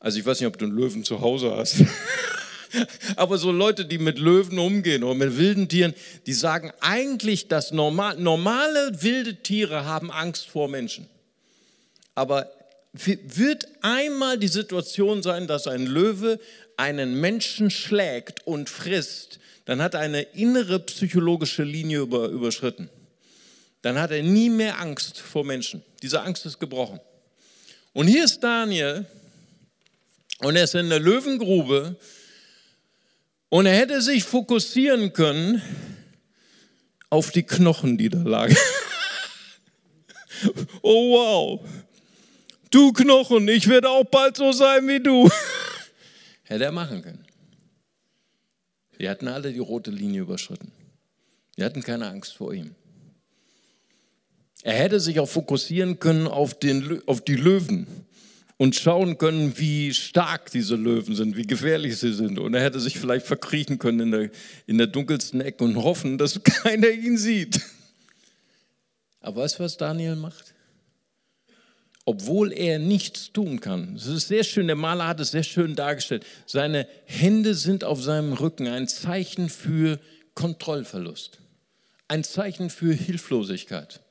also 0.00 0.18
ich 0.18 0.26
weiß 0.26 0.40
nicht, 0.40 0.48
ob 0.48 0.58
du 0.58 0.66
einen 0.66 0.76
Löwen 0.76 1.04
zu 1.04 1.20
Hause 1.20 1.56
hast. 1.56 1.76
Aber 3.16 3.38
so 3.38 3.50
Leute, 3.50 3.84
die 3.84 3.98
mit 3.98 4.18
Löwen 4.18 4.58
umgehen 4.58 5.04
oder 5.04 5.14
mit 5.14 5.36
wilden 5.36 5.68
Tieren, 5.68 5.94
die 6.26 6.32
sagen 6.32 6.72
eigentlich, 6.80 7.48
dass 7.48 7.72
normal, 7.72 8.16
normale 8.18 9.02
wilde 9.02 9.36
Tiere 9.42 9.84
haben 9.84 10.10
Angst 10.10 10.46
vor 10.46 10.68
Menschen. 10.68 11.06
Aber 12.14 12.50
wird 12.92 13.68
einmal 13.80 14.38
die 14.38 14.48
Situation 14.48 15.22
sein, 15.22 15.46
dass 15.46 15.66
ein 15.66 15.86
Löwe 15.86 16.38
einen 16.76 17.20
Menschen 17.20 17.70
schlägt 17.70 18.46
und 18.46 18.68
frisst, 18.68 19.38
dann 19.64 19.80
hat 19.80 19.94
er 19.94 20.00
eine 20.00 20.22
innere 20.22 20.80
psychologische 20.80 21.62
Linie 21.62 22.00
über, 22.00 22.28
überschritten. 22.28 22.90
Dann 23.82 23.98
hat 23.98 24.10
er 24.10 24.22
nie 24.22 24.50
mehr 24.50 24.78
Angst 24.80 25.18
vor 25.18 25.44
Menschen. 25.44 25.82
Diese 26.02 26.20
Angst 26.22 26.44
ist 26.46 26.58
gebrochen. 26.58 27.00
Und 27.92 28.08
hier 28.08 28.24
ist 28.24 28.40
Daniel 28.40 29.06
und 30.38 30.56
er 30.56 30.64
ist 30.64 30.74
in 30.74 30.88
der 30.88 31.00
Löwengrube 31.00 31.96
und 33.52 33.66
er 33.66 33.76
hätte 33.76 34.00
sich 34.00 34.24
fokussieren 34.24 35.12
können 35.12 35.60
auf 37.10 37.32
die 37.32 37.42
Knochen, 37.42 37.98
die 37.98 38.08
da 38.08 38.22
lagen. 38.22 38.56
oh 40.80 41.12
wow, 41.12 41.60
du 42.70 42.94
Knochen, 42.94 43.46
ich 43.48 43.68
werde 43.68 43.90
auch 43.90 44.04
bald 44.04 44.38
so 44.38 44.52
sein 44.52 44.88
wie 44.88 45.00
du. 45.00 45.28
hätte 46.44 46.64
er 46.64 46.72
machen 46.72 47.02
können. 47.02 47.26
Wir 48.96 49.10
hatten 49.10 49.28
alle 49.28 49.52
die 49.52 49.58
rote 49.58 49.90
Linie 49.90 50.22
überschritten. 50.22 50.72
Wir 51.54 51.66
hatten 51.66 51.82
keine 51.82 52.08
Angst 52.08 52.32
vor 52.32 52.54
ihm. 52.54 52.74
Er 54.62 54.76
hätte 54.78 54.98
sich 54.98 55.20
auch 55.20 55.28
fokussieren 55.28 55.98
können 55.98 56.26
auf, 56.26 56.58
den, 56.58 57.06
auf 57.06 57.20
die 57.20 57.36
Löwen 57.36 57.86
und 58.62 58.76
schauen 58.76 59.18
können, 59.18 59.58
wie 59.58 59.92
stark 59.92 60.52
diese 60.52 60.76
Löwen 60.76 61.16
sind, 61.16 61.36
wie 61.36 61.48
gefährlich 61.48 61.96
sie 61.96 62.12
sind. 62.12 62.38
Und 62.38 62.54
er 62.54 62.62
hätte 62.62 62.78
sich 62.78 62.96
vielleicht 62.96 63.26
verkriechen 63.26 63.80
können 63.80 63.98
in 63.98 64.10
der, 64.12 64.30
in 64.68 64.78
der 64.78 64.86
dunkelsten 64.86 65.40
Ecke 65.40 65.64
und 65.64 65.74
hoffen, 65.74 66.16
dass 66.16 66.40
keiner 66.44 66.88
ihn 66.88 67.18
sieht. 67.18 67.60
Aber 69.18 69.42
weißt 69.42 69.58
du, 69.58 69.64
was 69.64 69.78
Daniel 69.78 70.14
macht? 70.14 70.54
Obwohl 72.04 72.52
er 72.52 72.78
nichts 72.78 73.32
tun 73.32 73.58
kann. 73.58 73.94
Das 73.94 74.06
ist 74.06 74.28
sehr 74.28 74.44
schön, 74.44 74.68
der 74.68 74.76
Maler 74.76 75.08
hat 75.08 75.18
es 75.18 75.32
sehr 75.32 75.42
schön 75.42 75.74
dargestellt. 75.74 76.24
Seine 76.46 76.86
Hände 77.04 77.56
sind 77.56 77.82
auf 77.82 78.00
seinem 78.00 78.32
Rücken, 78.32 78.68
ein 78.68 78.86
Zeichen 78.86 79.48
für 79.48 79.98
Kontrollverlust, 80.34 81.40
ein 82.06 82.22
Zeichen 82.22 82.70
für 82.70 82.94
Hilflosigkeit. 82.94 84.02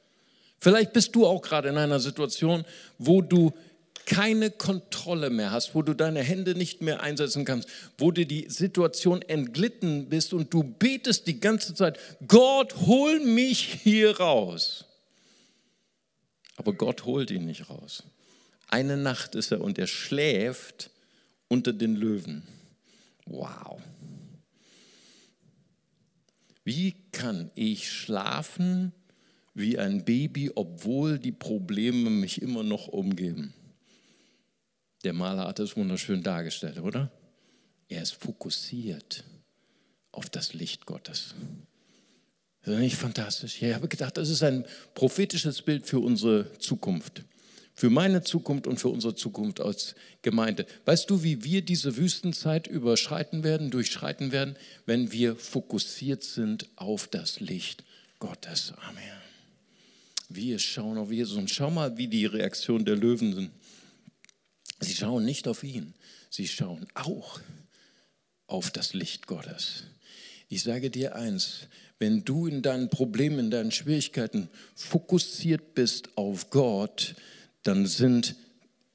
Vielleicht 0.59 0.91
bist 0.91 1.15
du 1.15 1.25
auch 1.25 1.41
gerade 1.41 1.69
in 1.69 1.77
einer 1.77 2.01
Situation, 2.01 2.65
wo 2.97 3.21
du 3.21 3.53
keine 4.05 4.51
Kontrolle 4.51 5.29
mehr 5.29 5.51
hast, 5.51 5.75
wo 5.75 5.81
du 5.81 5.93
deine 5.93 6.21
Hände 6.21 6.55
nicht 6.55 6.81
mehr 6.81 7.01
einsetzen 7.01 7.45
kannst, 7.45 7.67
wo 7.97 8.11
dir 8.11 8.25
die 8.25 8.49
Situation 8.49 9.21
entglitten 9.21 10.09
bist 10.09 10.33
und 10.33 10.53
du 10.53 10.63
betest 10.63 11.27
die 11.27 11.39
ganze 11.39 11.73
Zeit, 11.73 11.99
Gott, 12.27 12.75
hol 12.85 13.19
mich 13.19 13.79
hier 13.83 14.17
raus. 14.19 14.85
Aber 16.57 16.73
Gott 16.73 17.05
holt 17.05 17.31
ihn 17.31 17.45
nicht 17.45 17.69
raus. 17.69 18.03
Eine 18.67 18.97
Nacht 18.97 19.35
ist 19.35 19.51
er 19.51 19.61
und 19.61 19.77
er 19.77 19.87
schläft 19.87 20.91
unter 21.47 21.73
den 21.73 21.95
Löwen. 21.95 22.43
Wow. 23.25 23.81
Wie 26.63 26.95
kann 27.11 27.51
ich 27.55 27.91
schlafen 27.91 28.93
wie 29.53 29.77
ein 29.77 30.05
Baby, 30.05 30.51
obwohl 30.55 31.19
die 31.19 31.31
Probleme 31.31 32.09
mich 32.09 32.41
immer 32.41 32.63
noch 32.63 32.87
umgeben? 32.87 33.53
Der 35.03 35.13
Maler 35.13 35.47
hat 35.47 35.59
es 35.59 35.75
wunderschön 35.75 36.23
dargestellt, 36.23 36.79
oder? 36.79 37.11
Er 37.89 38.01
ist 38.01 38.13
fokussiert 38.13 39.23
auf 40.11 40.29
das 40.29 40.53
Licht 40.53 40.85
Gottes. 40.85 41.35
Das 42.63 42.75
ist 42.75 42.79
nicht 42.79 42.95
fantastisch? 42.95 43.61
Ich 43.61 43.73
habe 43.73 43.87
gedacht, 43.87 44.17
das 44.17 44.29
ist 44.29 44.43
ein 44.43 44.65
prophetisches 44.93 45.61
Bild 45.61 45.87
für 45.87 45.99
unsere 45.99 46.57
Zukunft. 46.59 47.23
Für 47.73 47.89
meine 47.89 48.21
Zukunft 48.21 48.67
und 48.67 48.79
für 48.79 48.89
unsere 48.89 49.15
Zukunft 49.15 49.59
als 49.59 49.95
Gemeinde. 50.21 50.67
Weißt 50.85 51.09
du, 51.09 51.23
wie 51.23 51.43
wir 51.43 51.63
diese 51.63 51.97
Wüstenzeit 51.97 52.67
überschreiten 52.67 53.43
werden, 53.43 53.71
durchschreiten 53.71 54.31
werden, 54.31 54.55
wenn 54.85 55.11
wir 55.11 55.35
fokussiert 55.35 56.23
sind 56.23 56.67
auf 56.75 57.07
das 57.07 57.39
Licht 57.39 57.83
Gottes? 58.19 58.73
Amen. 58.87 59.03
Wir 60.29 60.59
schauen 60.59 60.97
auf 60.97 61.11
Jesus 61.11 61.37
und 61.37 61.49
schau 61.49 61.71
mal, 61.71 61.97
wie 61.97 62.07
die 62.07 62.25
Reaktion 62.25 62.85
der 62.85 62.95
Löwen 62.95 63.33
sind. 63.33 63.51
Sie 64.81 64.95
schauen 64.95 65.23
nicht 65.23 65.47
auf 65.47 65.63
ihn, 65.63 65.93
sie 66.29 66.47
schauen 66.47 66.87
auch 66.95 67.39
auf 68.47 68.71
das 68.71 68.93
Licht 68.93 69.27
Gottes. 69.27 69.83
Ich 70.49 70.63
sage 70.63 70.89
dir 70.89 71.15
eins, 71.15 71.67
wenn 71.99 72.25
du 72.25 72.47
in 72.47 72.63
deinen 72.63 72.89
Problemen, 72.89 73.39
in 73.39 73.51
deinen 73.51 73.71
Schwierigkeiten 73.71 74.49
fokussiert 74.75 75.75
bist 75.75 76.17
auf 76.17 76.49
Gott, 76.49 77.15
dann 77.63 77.85
sind 77.85 78.35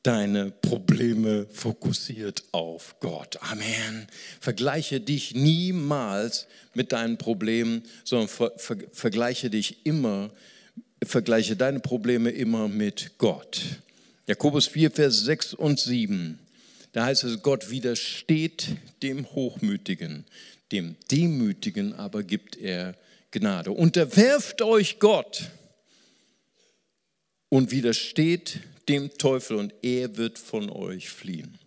deine 0.03 0.51
Probleme 0.51 1.46
fokussiert 1.51 2.42
auf 2.51 2.96
Gott. 3.01 3.38
Amen. 3.42 4.09
Vergleiche 4.40 5.01
dich 5.01 5.35
niemals 5.35 6.49
mit 6.75 6.92
deinen 6.92 7.16
Problemen, 7.16 7.85
sondern 8.05 8.29
ver 8.29 8.53
ver 8.57 8.77
vergleiche 8.92 9.51
dich 9.51 9.87
immer, 9.87 10.31
vergleiche 11.03 11.57
deine 11.57 11.81
Probleme 11.81 12.31
immer 12.31 12.68
mit 12.68 13.12
Gott. 13.18 13.62
Jakobus 14.27 14.67
4, 14.67 14.91
Vers 14.91 15.25
6 15.25 15.55
und 15.55 15.79
7. 15.79 16.39
Da 16.93 17.05
heißt 17.07 17.25
es, 17.25 17.43
Gott 17.43 17.71
widersteht 17.71 18.77
dem 19.03 19.25
Hochmütigen, 19.33 20.25
dem 20.73 20.97
Demütigen 21.11 21.93
aber 21.93 22.25
gibt 22.25 22.57
er 22.57 22.97
Gnade. 23.31 23.71
Unterwerft 23.71 24.62
euch 24.62 24.99
Gott 24.99 25.51
und 27.51 27.71
widersteht 27.71 28.61
dem 28.89 29.17
Teufel 29.17 29.59
und 29.59 29.75
er 29.83 30.17
wird 30.17 30.39
von 30.39 30.71
euch 30.71 31.09
fliehen. 31.09 31.59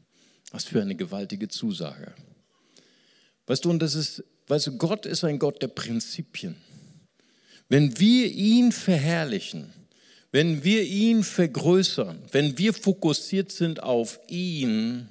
Was 0.51 0.65
für 0.65 0.81
eine 0.81 0.95
gewaltige 0.95 1.47
Zusage. 1.47 2.13
Weißt 3.45 3.63
du, 3.63 3.69
und 3.69 3.79
das 3.79 3.95
ist, 3.95 4.23
weißt 4.47 4.67
du, 4.67 4.77
Gott 4.77 5.05
ist 5.05 5.23
ein 5.23 5.39
Gott 5.39 5.61
der 5.61 5.67
Prinzipien. 5.67 6.55
Wenn 7.69 7.97
wir 7.99 8.27
ihn 8.31 8.71
verherrlichen, 8.71 9.71
Wenn 10.31 10.63
wir 10.63 10.83
ihn 10.83 11.23
vergrößern, 11.23 12.19
wenn 12.31 12.57
wir 12.57 12.73
fokussiert 12.73 13.51
sind 13.51 13.81
auf 13.81 14.19
ihn, 14.27 15.09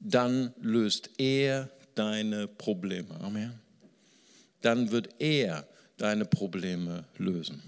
dann 0.00 0.52
löst 0.60 1.10
er 1.18 1.70
deine 1.94 2.48
Probleme. 2.48 3.20
Amen. 3.20 3.52
Dann 4.60 4.90
wird 4.90 5.08
er 5.18 5.66
deine 5.96 6.24
Probleme 6.24 7.04
lösen. 7.16 7.62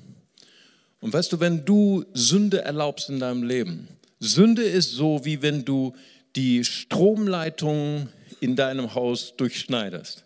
Und 1.00 1.12
weißt 1.12 1.32
du, 1.32 1.40
wenn 1.40 1.64
du 1.64 2.04
Sünde 2.14 2.62
erlaubst 2.62 3.08
in 3.08 3.20
deinem 3.20 3.42
Leben, 3.42 3.88
Sünde 4.18 4.62
ist 4.62 4.90
so, 4.92 5.24
wie 5.24 5.40
wenn 5.42 5.64
du 5.64 5.94
die 6.36 6.64
Stromleitung 6.64 8.08
in 8.40 8.54
deinem 8.56 8.94
Haus 8.94 9.34
durchschneidest. 9.36 10.24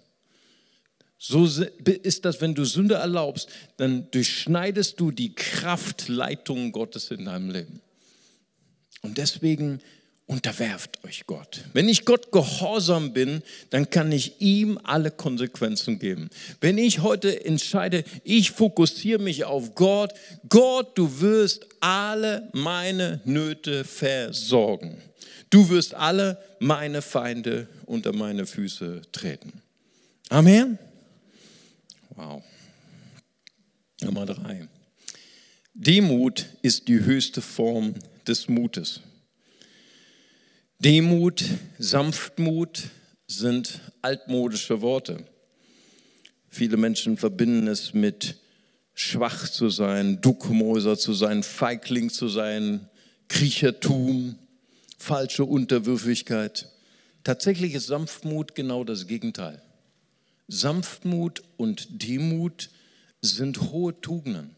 So 1.26 1.46
ist 1.46 2.26
das, 2.26 2.42
wenn 2.42 2.54
du 2.54 2.66
Sünde 2.66 2.96
erlaubst, 2.96 3.48
dann 3.78 4.10
durchschneidest 4.10 5.00
du 5.00 5.10
die 5.10 5.34
Kraftleitung 5.34 6.70
Gottes 6.70 7.10
in 7.10 7.24
deinem 7.24 7.48
Leben. 7.48 7.80
Und 9.00 9.16
deswegen 9.16 9.80
unterwerft 10.26 11.02
euch 11.02 11.24
Gott. 11.26 11.64
Wenn 11.72 11.88
ich 11.88 12.04
Gott 12.04 12.30
gehorsam 12.30 13.14
bin, 13.14 13.40
dann 13.70 13.88
kann 13.88 14.12
ich 14.12 14.42
ihm 14.42 14.78
alle 14.84 15.10
Konsequenzen 15.10 15.98
geben. 15.98 16.28
Wenn 16.60 16.76
ich 16.76 17.00
heute 17.00 17.42
entscheide, 17.46 18.04
ich 18.22 18.50
fokussiere 18.50 19.18
mich 19.18 19.44
auf 19.44 19.74
Gott, 19.74 20.12
Gott, 20.50 20.98
du 20.98 21.22
wirst 21.22 21.66
alle 21.80 22.50
meine 22.52 23.22
Nöte 23.24 23.84
versorgen. 23.84 25.00
Du 25.48 25.70
wirst 25.70 25.94
alle 25.94 26.38
meine 26.58 27.00
Feinde 27.00 27.66
unter 27.86 28.12
meine 28.12 28.44
Füße 28.44 29.00
treten. 29.10 29.62
Amen. 30.28 30.78
Wow. 32.16 32.42
Nummer 34.02 34.26
drei. 34.26 34.68
Demut 35.74 36.46
ist 36.62 36.86
die 36.86 37.00
höchste 37.00 37.40
Form 37.40 37.94
des 38.26 38.48
Mutes. 38.48 39.00
Demut, 40.78 41.44
Sanftmut 41.78 42.90
sind 43.26 43.80
altmodische 44.02 44.80
Worte. 44.80 45.24
Viele 46.48 46.76
Menschen 46.76 47.16
verbinden 47.16 47.66
es 47.66 47.94
mit 47.94 48.36
schwach 48.94 49.48
zu 49.48 49.70
sein, 49.70 50.20
Duckmäuser 50.20 50.96
zu 50.96 51.14
sein, 51.14 51.42
Feigling 51.42 52.10
zu 52.10 52.28
sein, 52.28 52.88
Kriechertum, 53.26 54.38
falsche 54.98 55.44
Unterwürfigkeit. 55.44 56.68
Tatsächlich 57.24 57.74
ist 57.74 57.86
Sanftmut 57.86 58.54
genau 58.54 58.84
das 58.84 59.08
Gegenteil. 59.08 59.63
Sanftmut 60.48 61.42
und 61.56 62.02
Demut 62.02 62.70
sind 63.20 63.72
hohe 63.72 63.98
Tugenden. 64.00 64.54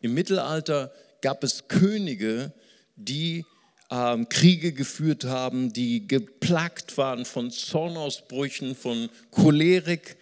Im 0.00 0.14
Mittelalter 0.14 0.92
gab 1.20 1.44
es 1.44 1.68
Könige, 1.68 2.52
die 2.96 3.44
ähm, 3.90 4.28
Kriege 4.28 4.72
geführt 4.72 5.24
haben, 5.24 5.72
die 5.72 6.06
geplagt 6.06 6.98
waren 6.98 7.24
von 7.24 7.50
Zornausbrüchen, 7.50 8.74
von 8.74 9.08
Cholerik 9.30 10.16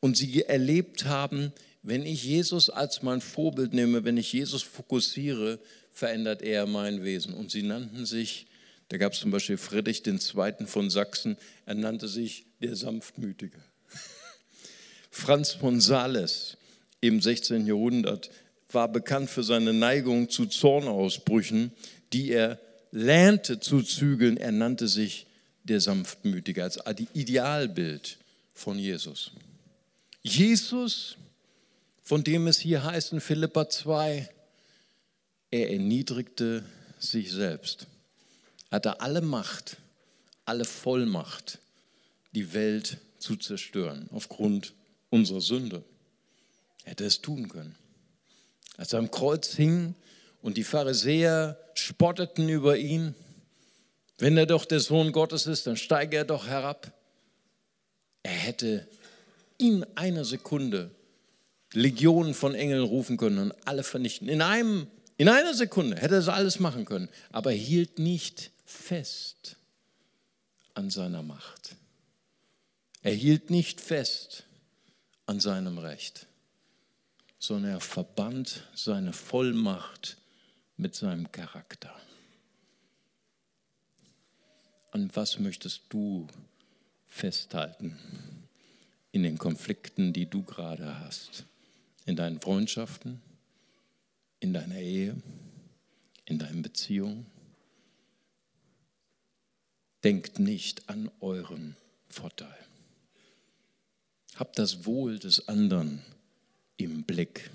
und 0.00 0.16
sie 0.16 0.42
erlebt 0.42 1.04
haben, 1.04 1.52
wenn 1.82 2.04
ich 2.04 2.24
Jesus 2.24 2.70
als 2.70 3.02
mein 3.02 3.20
Vorbild 3.20 3.72
nehme, 3.72 4.04
wenn 4.04 4.16
ich 4.16 4.32
Jesus 4.32 4.62
fokussiere, 4.62 5.58
verändert 5.90 6.42
er 6.42 6.66
mein 6.66 7.04
Wesen. 7.04 7.34
Und 7.34 7.50
sie 7.50 7.62
nannten 7.62 8.06
sich, 8.06 8.46
da 8.88 8.96
gab 8.96 9.12
es 9.12 9.20
zum 9.20 9.30
Beispiel 9.30 9.56
Friedrich 9.56 10.06
II. 10.06 10.66
von 10.66 10.90
Sachsen, 10.90 11.36
er 11.66 11.74
nannte 11.74 12.08
sich 12.08 12.46
der 12.60 12.76
Sanftmütige. 12.76 13.62
Franz 15.10 15.52
von 15.52 15.80
Sales 15.80 16.56
im 17.00 17.20
16. 17.20 17.66
Jahrhundert 17.66 18.30
war 18.70 18.88
bekannt 18.88 19.28
für 19.28 19.42
seine 19.42 19.72
Neigung 19.72 20.30
zu 20.30 20.46
Zornausbrüchen, 20.46 21.72
die 22.12 22.30
er 22.30 22.58
lernte 22.92 23.60
zu 23.60 23.82
zügeln, 23.82 24.36
er 24.36 24.52
nannte 24.52 24.88
sich 24.88 25.26
der 25.64 25.80
Sanftmütige 25.80 26.62
als 26.62 26.78
Idealbild 27.14 28.18
von 28.54 28.78
Jesus. 28.78 29.32
Jesus, 30.22 31.16
von 32.02 32.24
dem 32.24 32.46
es 32.46 32.58
hier 32.58 32.84
heißt 32.84 33.12
in 33.12 33.20
Philippa 33.20 33.68
2, 33.68 34.28
er 35.50 35.70
erniedrigte 35.72 36.64
sich 36.98 37.32
selbst, 37.32 37.86
hatte 38.70 39.00
alle 39.00 39.20
Macht, 39.20 39.78
alle 40.44 40.64
Vollmacht, 40.64 41.58
die 42.32 42.52
Welt 42.52 42.98
zu 43.18 43.36
zerstören 43.36 44.08
aufgrund 44.12 44.74
unserer 45.10 45.40
Sünde. 45.40 45.84
Hätte 46.84 47.04
es 47.04 47.20
tun 47.20 47.48
können. 47.48 47.76
Als 48.76 48.92
er 48.92 49.00
am 49.00 49.10
Kreuz 49.10 49.54
hing, 49.54 49.94
und 50.42 50.56
die 50.56 50.64
Pharisäer 50.64 51.58
spotteten 51.74 52.48
über 52.48 52.76
ihn. 52.76 53.14
Wenn 54.18 54.36
er 54.36 54.46
doch 54.46 54.64
der 54.64 54.80
Sohn 54.80 55.12
Gottes 55.12 55.46
ist, 55.46 55.66
dann 55.66 55.76
steige 55.76 56.16
er 56.16 56.24
doch 56.24 56.46
herab. 56.46 56.92
Er 58.22 58.32
hätte 58.32 58.88
in 59.58 59.84
einer 59.94 60.24
Sekunde 60.24 60.90
Legionen 61.72 62.34
von 62.34 62.54
Engeln 62.54 62.82
rufen 62.82 63.16
können 63.16 63.38
und 63.38 63.54
alle 63.64 63.82
vernichten. 63.82 64.28
In, 64.28 64.42
einem, 64.42 64.88
in 65.16 65.28
einer 65.28 65.54
Sekunde 65.54 65.96
hätte 65.96 66.16
er 66.16 66.20
das 66.20 66.28
alles 66.28 66.58
machen 66.58 66.84
können, 66.84 67.08
aber 67.30 67.52
er 67.52 67.58
hielt 67.58 67.98
nicht 67.98 68.50
fest 68.66 69.56
an 70.74 70.90
seiner 70.90 71.22
Macht. 71.22 71.76
Er 73.02 73.12
hielt 73.12 73.50
nicht 73.50 73.80
fest 73.80 74.44
an 75.30 75.38
seinem 75.38 75.78
Recht, 75.78 76.26
sondern 77.38 77.74
er 77.74 77.80
verband 77.80 78.66
seine 78.74 79.12
Vollmacht 79.12 80.16
mit 80.76 80.96
seinem 80.96 81.30
Charakter. 81.30 81.94
An 84.90 85.08
was 85.14 85.38
möchtest 85.38 85.82
du 85.90 86.26
festhalten 87.06 87.96
in 89.12 89.22
den 89.22 89.38
Konflikten, 89.38 90.12
die 90.12 90.26
du 90.26 90.42
gerade 90.42 90.98
hast? 90.98 91.44
In 92.06 92.16
deinen 92.16 92.40
Freundschaften, 92.40 93.22
in 94.40 94.52
deiner 94.52 94.80
Ehe, 94.80 95.16
in 96.24 96.40
deinen 96.40 96.62
Beziehungen? 96.62 97.24
Denkt 100.02 100.40
nicht 100.40 100.88
an 100.88 101.08
euren 101.20 101.76
Vorteil. 102.08 102.69
Habt 104.40 104.58
das 104.58 104.86
Wohl 104.86 105.18
des 105.18 105.48
anderen 105.48 106.00
im 106.78 107.02
Blick. 107.02 107.50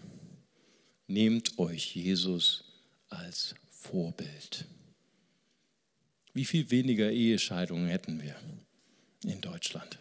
Nehmt 1.07 1.57
euch 1.57 1.95
Jesus 1.95 2.63
als 3.09 3.55
Vorbild. 3.71 4.65
Wie 6.35 6.45
viel 6.45 6.69
weniger 6.69 7.11
Ehescheidungen 7.11 7.87
hätten 7.87 8.21
wir 8.21 8.35
in 9.23 9.41
Deutschland? 9.41 9.97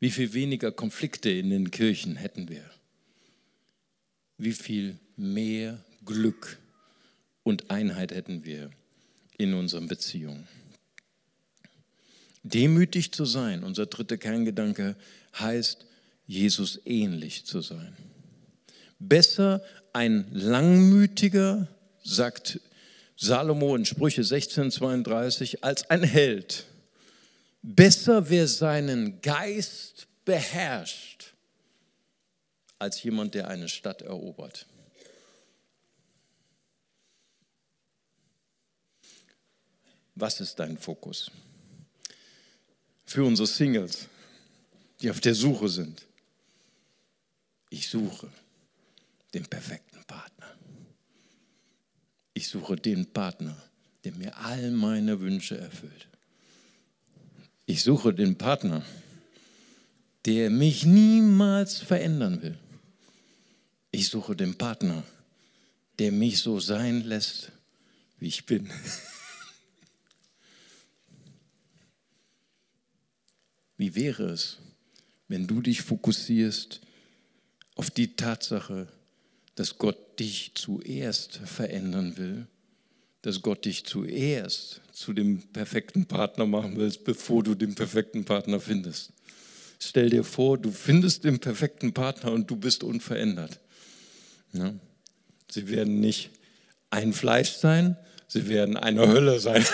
Wie 0.00 0.10
viel 0.10 0.32
weniger 0.32 0.72
Konflikte 0.72 1.30
in 1.30 1.50
den 1.50 1.70
Kirchen 1.70 2.16
hätten 2.16 2.48
wir? 2.48 2.68
Wie 4.38 4.54
viel 4.54 4.98
mehr 5.16 5.78
Glück 6.04 6.58
und 7.44 7.70
Einheit 7.70 8.10
hätten 8.10 8.44
wir 8.44 8.72
in 9.38 9.54
unseren 9.54 9.86
Beziehungen? 9.86 10.48
Demütig 12.42 13.12
zu 13.12 13.24
sein, 13.24 13.62
unser 13.62 13.86
dritter 13.86 14.16
Kerngedanke, 14.16 14.96
heißt, 15.38 15.86
Jesus 16.26 16.80
ähnlich 16.84 17.44
zu 17.44 17.60
sein. 17.60 17.96
Besser 18.98 19.62
ein 19.92 20.26
langmütiger, 20.32 21.68
sagt 22.02 22.60
Salomo 23.16 23.76
in 23.76 23.84
Sprüche 23.84 24.22
1632, 24.22 25.62
als 25.64 25.88
ein 25.90 26.02
Held. 26.02 26.66
Besser 27.62 28.28
wer 28.30 28.48
seinen 28.48 29.20
Geist 29.20 30.08
beherrscht, 30.24 31.34
als 32.78 33.02
jemand, 33.02 33.34
der 33.34 33.48
eine 33.48 33.68
Stadt 33.68 34.02
erobert. 34.02 34.66
Was 40.14 40.40
ist 40.40 40.58
dein 40.58 40.76
Fokus? 40.76 41.30
Für 43.04 43.24
unsere 43.24 43.46
Singles, 43.46 44.08
die 45.02 45.10
auf 45.10 45.20
der 45.20 45.34
Suche 45.34 45.68
sind. 45.68 46.06
Ich 47.70 47.88
suche 47.88 48.28
den 49.34 49.44
perfekten 49.46 50.02
Partner. 50.04 50.46
Ich 52.34 52.48
suche 52.48 52.76
den 52.76 53.06
Partner, 53.06 53.56
der 54.04 54.12
mir 54.12 54.36
all 54.36 54.70
meine 54.70 55.20
Wünsche 55.20 55.58
erfüllt. 55.58 56.06
Ich 57.66 57.82
suche 57.82 58.14
den 58.14 58.38
Partner, 58.38 58.84
der 60.24 60.50
mich 60.50 60.84
niemals 60.84 61.78
verändern 61.78 62.40
will. 62.42 62.56
Ich 63.90 64.08
suche 64.08 64.36
den 64.36 64.56
Partner, 64.56 65.02
der 65.98 66.12
mich 66.12 66.38
so 66.38 66.60
sein 66.60 67.02
lässt, 67.02 67.50
wie 68.18 68.28
ich 68.28 68.46
bin. 68.46 68.70
Wie 73.78 73.96
wäre 73.96 74.26
es, 74.26 74.58
wenn 75.32 75.46
du 75.46 75.62
dich 75.62 75.80
fokussierst 75.80 76.82
auf 77.74 77.90
die 77.90 78.16
Tatsache, 78.16 78.86
dass 79.54 79.78
Gott 79.78 80.20
dich 80.20 80.52
zuerst 80.54 81.38
verändern 81.46 82.18
will, 82.18 82.46
dass 83.22 83.40
Gott 83.40 83.64
dich 83.64 83.86
zuerst 83.86 84.82
zu 84.92 85.14
dem 85.14 85.40
perfekten 85.40 86.04
Partner 86.04 86.44
machen 86.44 86.76
willst, 86.76 87.04
bevor 87.04 87.42
du 87.42 87.54
den 87.54 87.74
perfekten 87.74 88.26
Partner 88.26 88.60
findest. 88.60 89.14
Stell 89.78 90.10
dir 90.10 90.22
vor, 90.22 90.58
du 90.58 90.70
findest 90.70 91.24
den 91.24 91.38
perfekten 91.38 91.94
Partner 91.94 92.30
und 92.30 92.50
du 92.50 92.56
bist 92.56 92.84
unverändert. 92.84 93.58
Ja? 94.52 94.74
Sie 95.50 95.66
werden 95.70 95.98
nicht 96.00 96.28
ein 96.90 97.14
Fleisch 97.14 97.52
sein, 97.52 97.96
sie 98.28 98.48
werden 98.48 98.76
eine 98.76 99.08
Hölle 99.08 99.40
sein. 99.40 99.64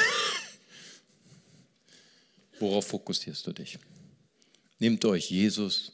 Worauf 2.60 2.86
fokussierst 2.86 3.44
du 3.48 3.52
dich? 3.52 3.76
Nehmt 4.78 5.04
euch 5.04 5.30
Jesus 5.30 5.92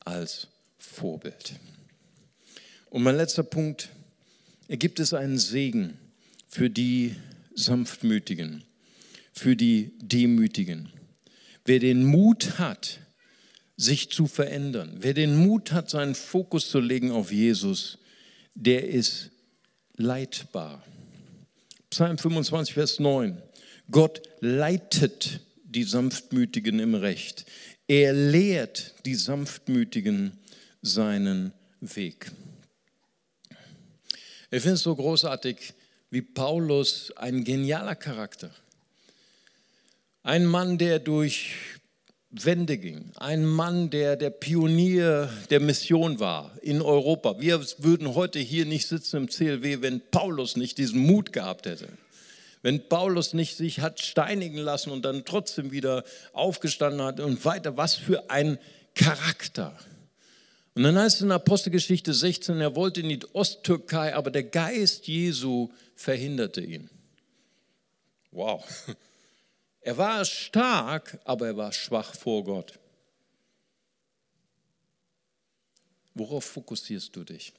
als 0.00 0.48
Vorbild. 0.78 1.54
Und 2.90 3.02
mein 3.02 3.16
letzter 3.16 3.42
Punkt, 3.42 3.90
gibt 4.68 5.00
es 5.00 5.14
einen 5.14 5.38
Segen 5.38 5.98
für 6.48 6.70
die 6.70 7.14
Sanftmütigen, 7.54 8.64
für 9.32 9.56
die 9.56 9.92
Demütigen. 10.00 10.90
Wer 11.64 11.78
den 11.78 12.04
Mut 12.04 12.58
hat, 12.58 13.00
sich 13.76 14.10
zu 14.10 14.26
verändern, 14.26 14.96
wer 15.00 15.12
den 15.12 15.36
Mut 15.36 15.72
hat, 15.72 15.90
seinen 15.90 16.14
Fokus 16.14 16.70
zu 16.70 16.80
legen 16.80 17.10
auf 17.10 17.30
Jesus, 17.30 17.98
der 18.54 18.88
ist 18.88 19.30
leitbar. 19.96 20.82
Psalm 21.90 22.16
25, 22.18 22.74
Vers 22.74 22.98
9. 22.98 23.40
Gott 23.90 24.22
leitet 24.40 25.40
die 25.64 25.84
Sanftmütigen 25.84 26.78
im 26.78 26.94
Recht. 26.94 27.44
Er 27.88 28.12
lehrt 28.12 28.94
die 29.04 29.14
Sanftmütigen 29.14 30.38
seinen 30.82 31.52
Weg. 31.80 32.32
Ich 34.50 34.62
finde 34.62 34.74
es 34.74 34.82
so 34.82 34.94
großartig, 34.94 35.74
wie 36.10 36.22
Paulus, 36.22 37.12
ein 37.16 37.44
genialer 37.44 37.94
Charakter. 37.94 38.50
Ein 40.22 40.46
Mann, 40.46 40.78
der 40.78 40.98
durch 40.98 41.54
Wende 42.30 42.78
ging. 42.78 43.12
Ein 43.16 43.46
Mann, 43.46 43.90
der 43.90 44.16
der 44.16 44.30
Pionier 44.30 45.30
der 45.50 45.60
Mission 45.60 46.18
war 46.18 46.52
in 46.62 46.82
Europa. 46.82 47.40
Wir 47.40 47.64
würden 47.78 48.14
heute 48.14 48.40
hier 48.40 48.66
nicht 48.66 48.88
sitzen 48.88 49.16
im 49.18 49.28
CLW, 49.28 49.80
wenn 49.80 50.02
Paulus 50.10 50.56
nicht 50.56 50.78
diesen 50.78 51.00
Mut 51.00 51.32
gehabt 51.32 51.66
hätte. 51.66 51.88
Wenn 52.66 52.88
Paulus 52.88 53.32
nicht 53.32 53.56
sich 53.56 53.78
hat 53.78 54.00
steinigen 54.00 54.58
lassen 54.58 54.90
und 54.90 55.04
dann 55.04 55.24
trotzdem 55.24 55.70
wieder 55.70 56.02
aufgestanden 56.32 57.00
hat 57.00 57.20
und 57.20 57.44
weiter. 57.44 57.76
Was 57.76 57.94
für 57.94 58.28
ein 58.28 58.58
Charakter. 58.96 59.78
Und 60.74 60.82
dann 60.82 60.98
heißt 60.98 61.18
es 61.18 61.22
in 61.22 61.30
Apostelgeschichte 61.30 62.12
16, 62.12 62.60
er 62.60 62.74
wollte 62.74 63.02
in 63.02 63.08
die 63.08 63.20
Osttürkei, 63.34 64.16
aber 64.16 64.32
der 64.32 64.42
Geist 64.42 65.06
Jesu 65.06 65.68
verhinderte 65.94 66.60
ihn. 66.60 66.90
Wow. 68.32 68.64
Er 69.80 69.96
war 69.96 70.24
stark, 70.24 71.20
aber 71.22 71.46
er 71.46 71.56
war 71.56 71.72
schwach 71.72 72.16
vor 72.16 72.42
Gott. 72.42 72.80
Worauf 76.14 76.44
fokussierst 76.44 77.14
du 77.14 77.22
dich? 77.22 77.52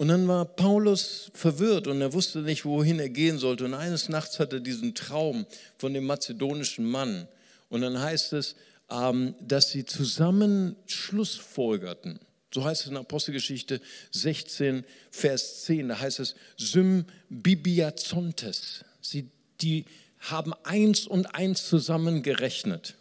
Und 0.00 0.08
dann 0.08 0.26
war 0.28 0.46
Paulus 0.46 1.30
verwirrt 1.34 1.86
und 1.86 2.00
er 2.00 2.14
wusste 2.14 2.38
nicht, 2.38 2.64
wohin 2.64 2.98
er 2.98 3.10
gehen 3.10 3.38
sollte. 3.38 3.66
Und 3.66 3.74
eines 3.74 4.08
Nachts 4.08 4.40
hatte 4.40 4.56
er 4.56 4.60
diesen 4.60 4.94
Traum 4.94 5.44
von 5.76 5.92
dem 5.92 6.06
mazedonischen 6.06 6.86
Mann. 6.86 7.28
Und 7.68 7.82
dann 7.82 8.00
heißt 8.00 8.32
es, 8.32 8.56
ähm, 8.88 9.34
dass 9.42 9.68
sie 9.68 9.84
zusammen 9.84 10.74
Schlussfolgerten. 10.86 12.18
So 12.50 12.64
heißt 12.64 12.80
es 12.80 12.86
in 12.88 12.96
Apostelgeschichte 12.96 13.82
16, 14.12 14.86
Vers 15.10 15.64
10. 15.64 15.88
Da 15.88 16.00
heißt 16.00 16.20
es 16.20 16.34
Symbibiazontes. 16.56 18.86
Sie, 19.02 19.28
die 19.60 19.84
haben 20.20 20.54
eins 20.64 21.06
und 21.06 21.34
eins 21.34 21.68
zusammen 21.68 22.22
gerechnet. 22.22 22.94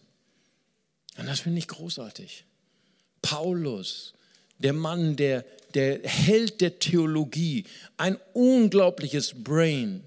Und 1.17 1.27
das 1.27 1.39
finde 1.39 1.59
ich 1.59 1.69
großartig. 1.69 2.43
Paulus, 3.21 4.15
der 4.59 4.73
Mann, 4.73 5.15
der, 5.15 5.45
der 5.73 6.01
Held 6.03 6.61
der 6.61 6.79
Theologie, 6.79 7.65
ein 7.97 8.17
unglaubliches 8.33 9.33
Brain. 9.43 10.03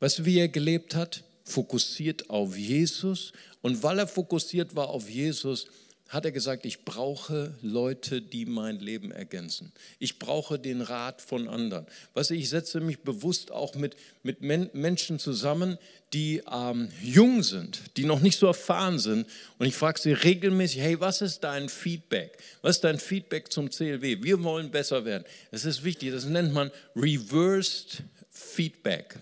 Weißt 0.00 0.20
du, 0.20 0.24
wie 0.24 0.38
er 0.38 0.48
gelebt 0.48 0.94
hat? 0.94 1.24
Fokussiert 1.44 2.30
auf 2.30 2.56
Jesus. 2.56 3.32
Und 3.62 3.82
weil 3.82 3.98
er 3.98 4.06
fokussiert 4.06 4.76
war 4.76 4.88
auf 4.88 5.08
Jesus, 5.08 5.66
hat 6.08 6.24
er 6.24 6.32
gesagt, 6.32 6.64
ich 6.64 6.86
brauche 6.86 7.54
Leute, 7.60 8.22
die 8.22 8.46
mein 8.46 8.80
Leben 8.80 9.12
ergänzen. 9.12 9.72
Ich 9.98 10.18
brauche 10.18 10.58
den 10.58 10.80
Rat 10.80 11.20
von 11.20 11.48
anderen. 11.48 11.86
Was 12.14 12.30
ich 12.30 12.48
setze 12.48 12.80
mich 12.80 13.00
bewusst 13.00 13.52
auch 13.52 13.74
mit, 13.74 13.94
mit 14.22 14.40
Men 14.40 14.70
Menschen 14.72 15.18
zusammen, 15.18 15.76
die 16.14 16.42
ähm, 16.50 16.88
jung 17.02 17.42
sind, 17.42 17.82
die 17.98 18.04
noch 18.04 18.20
nicht 18.20 18.38
so 18.38 18.46
erfahren 18.46 18.98
sind. 18.98 19.26
Und 19.58 19.66
ich 19.66 19.74
frage 19.74 20.00
sie 20.00 20.12
regelmäßig, 20.12 20.80
hey, 20.80 20.98
was 20.98 21.20
ist 21.20 21.44
dein 21.44 21.68
Feedback? 21.68 22.38
Was 22.62 22.76
ist 22.76 22.84
dein 22.84 22.98
Feedback 22.98 23.52
zum 23.52 23.70
CLW? 23.70 24.22
Wir 24.22 24.42
wollen 24.42 24.70
besser 24.70 25.04
werden. 25.04 25.24
Es 25.50 25.66
ist 25.66 25.84
wichtig, 25.84 26.12
das 26.12 26.24
nennt 26.24 26.54
man 26.54 26.70
Reversed 26.96 28.02
Feedback, 28.30 29.16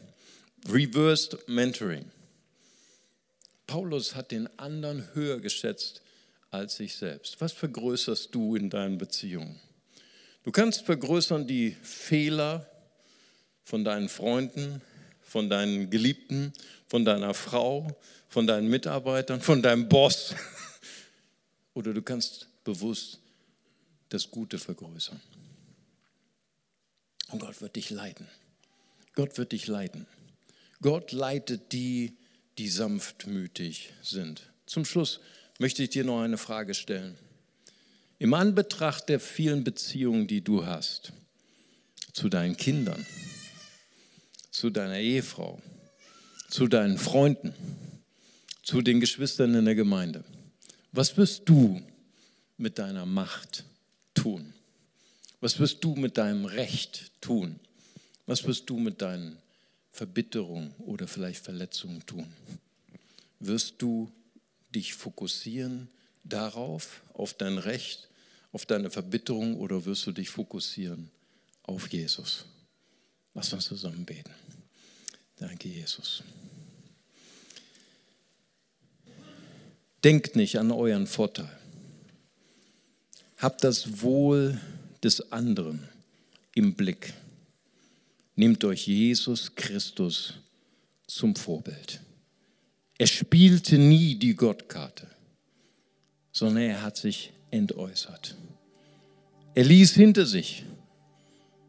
Reversed 0.68 1.49
Mentoring. 1.49 2.05
Paulus 3.66 4.14
hat 4.14 4.31
den 4.31 4.49
anderen 4.57 5.09
höher 5.14 5.40
geschätzt 5.40 6.01
als 6.51 6.77
sich 6.77 6.95
selbst. 6.95 7.41
Was 7.41 7.53
vergrößerst 7.53 8.35
du 8.35 8.57
in 8.57 8.71
deinen 8.71 8.99
Beziehungen? 8.99 9.61
Du 10.45 10.53
kannst 10.53 10.83
vergrößern 10.83 11.47
die 11.47 11.73
Fehler 11.83 12.71
von 13.65 13.85
deinen 13.85 14.09
Freunden, 14.09 14.81
von 15.23 15.51
deinen 15.51 15.91
Geliebten, 15.91 16.53
von 16.87 17.05
deiner 17.05 17.35
Frau, 17.35 17.89
von 18.29 18.47
deinen 18.47 18.69
Mitarbeitern, 18.69 19.41
von 19.41 19.61
deinem 19.61 19.89
Boss. 19.89 20.35
Oder 21.75 21.93
du 21.93 22.01
kannst 22.01 22.49
bewusst 22.65 23.19
das 24.09 24.31
Gute 24.31 24.59
vergrößern. 24.59 25.21
Und 27.33 27.41
Gott 27.41 27.61
wird 27.61 27.77
dich 27.77 27.91
leiten. 27.91 28.29
Gott 29.15 29.37
wird 29.39 29.53
dich 29.53 29.67
leiten. 29.67 30.07
Gott 30.81 31.13
leitet 31.13 31.73
die, 31.73 32.17
die 32.59 32.69
sanftmütig 32.69 33.93
sind. 34.03 34.51
Zum 34.67 34.85
Schluss 34.85 35.21
möchte 35.59 35.83
ich 35.83 35.90
dir 35.90 36.05
noch 36.05 36.21
eine 36.21 36.38
Frage 36.38 36.75
stellen. 36.75 37.16
Im 38.19 38.35
Anbetracht 38.35 39.09
der 39.09 39.21
vielen 39.21 39.64
Beziehungen, 39.64 40.27
die 40.27 40.42
du 40.42 40.64
hast, 40.64 41.12
zu 42.12 42.29
deinen 42.29 42.57
Kindern, 42.57 43.05
zu 44.51 44.71
deiner 44.71 44.99
Ehefrau, 44.99 45.61
zu 46.49 46.66
deinen 46.66 46.99
Freunden, 46.99 47.53
zu 48.62 48.81
den 48.81 49.01
Geschwistern 49.01 49.55
in 49.55 49.64
der 49.64 49.75
Gemeinde, 49.75 50.25
was 50.92 51.16
wirst 51.16 51.42
du 51.47 51.83
mit 52.57 52.79
deiner 52.79 53.05
Macht 53.05 53.64
tun? 54.14 54.55
Was 55.40 55.59
wirst 55.61 55.85
du 55.85 55.95
mit 55.95 56.16
deinem 56.16 56.47
Recht 56.47 57.12
tun? 57.21 57.61
Was 58.25 58.45
wirst 58.45 58.69
du 58.71 58.79
mit 58.79 59.03
deinen 59.03 59.37
Verbitterungen 59.92 60.75
oder 60.79 61.07
vielleicht 61.07 61.45
Verletzungen 61.45 62.05
tun? 62.07 62.27
Wirst 63.40 63.75
du 63.79 64.11
dich 64.74 64.94
fokussieren 64.94 65.88
darauf, 66.24 67.02
auf 67.14 67.35
dein 67.35 67.59
Recht, 67.59 68.09
auf 68.52 68.66
deine 68.66 68.90
Verbitterung 68.90 69.57
oder 69.57 69.85
wirst 69.85 70.07
du 70.07 70.12
dich 70.12 70.31
fokussieren 70.31 71.11
auf 71.62 71.88
Jesus? 71.92 72.44
Lass 73.35 73.52
uns 73.52 73.66
zusammen 73.66 74.05
beten. 74.05 74.35
Danke, 75.37 75.68
Jesus. 75.68 76.22
Denkt 80.02 80.37
nicht 80.37 80.59
an 80.59 80.70
euren 80.70 81.07
Vorteil. 81.07 81.50
Habt 83.38 83.64
das 83.64 84.00
Wohl 84.00 84.61
des 85.02 85.33
anderen 85.33 85.88
im 86.55 86.74
Blick. 86.74 87.12
Nehmt 88.35 88.64
euch 88.64 88.87
Jesus 88.87 89.55
Christus 89.55 90.35
zum 91.07 91.37
Vorbild. 91.37 92.00
Er 92.99 93.07
spielte 93.07 93.77
nie 93.77 94.15
die 94.15 94.35
Gottkarte, 94.35 95.07
sondern 96.33 96.63
er 96.63 96.83
hat 96.83 96.97
sich 96.97 97.33
entäußert. 97.51 98.37
Er 99.55 99.65
ließ 99.65 99.92
hinter 99.94 100.25
sich 100.25 100.65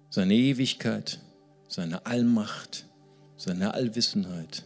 seine 0.10 0.34
Ewigkeit, 0.34 1.20
seine 1.68 2.06
Allmacht, 2.06 2.86
seine 3.36 3.74
Allwissenheit, 3.74 4.64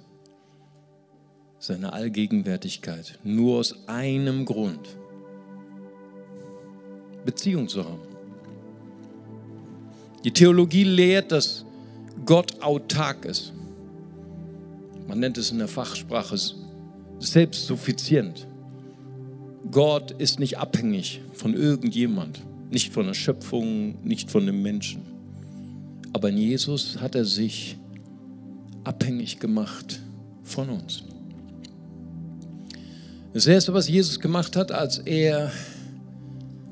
seine 1.57 1.93
Allgegenwärtigkeit, 1.93 3.17
nur 3.23 3.59
aus 3.59 3.87
einem 3.87 4.45
Grund, 4.45 4.87
Beziehung 7.25 7.67
zu 7.67 7.83
haben. 7.83 8.01
Die 10.23 10.31
Theologie 10.31 10.83
lehrt, 10.83 11.31
dass 11.31 11.65
Gott 12.23 12.61
autark 12.61 13.25
ist 13.25 13.51
man 15.07 15.19
nennt 15.19 15.37
es 15.37 15.51
in 15.51 15.59
der 15.59 15.67
Fachsprache 15.67 16.37
selbstsuffizient. 17.19 18.47
Gott 19.69 20.11
ist 20.11 20.39
nicht 20.39 20.57
abhängig 20.57 21.21
von 21.33 21.53
irgendjemand, 21.53 22.41
nicht 22.71 22.91
von 22.91 23.05
der 23.05 23.13
Schöpfung, 23.13 24.03
nicht 24.03 24.31
von 24.31 24.45
dem 24.45 24.61
Menschen. 24.61 25.01
Aber 26.13 26.29
in 26.29 26.37
Jesus 26.37 26.99
hat 26.99 27.15
er 27.15 27.25
sich 27.25 27.77
abhängig 28.83 29.39
gemacht 29.39 30.01
von 30.43 30.69
uns. 30.69 31.03
Das 33.33 33.47
Erste, 33.47 33.73
was 33.73 33.87
Jesus 33.87 34.19
gemacht 34.19 34.55
hat, 34.55 34.71
als 34.71 34.97
er 34.97 35.51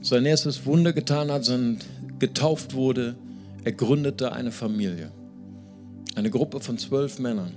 sein 0.01 0.25
erstes 0.25 0.65
Wunder 0.65 0.91
getan 0.91 1.31
hat, 1.31 1.45
sein 1.45 1.77
getauft 2.19 2.73
wurde, 2.73 3.15
er 3.63 3.71
gründete 3.71 4.33
eine 4.33 4.51
Familie. 4.51 5.11
Eine 6.15 6.29
Gruppe 6.29 6.59
von 6.59 6.77
zwölf 6.77 7.19
Männern 7.19 7.51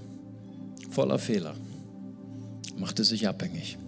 voller 0.92 1.18
Fehler. 1.18 1.54
Machte 2.76 3.04
sich 3.04 3.26
abhängig. 3.26 3.78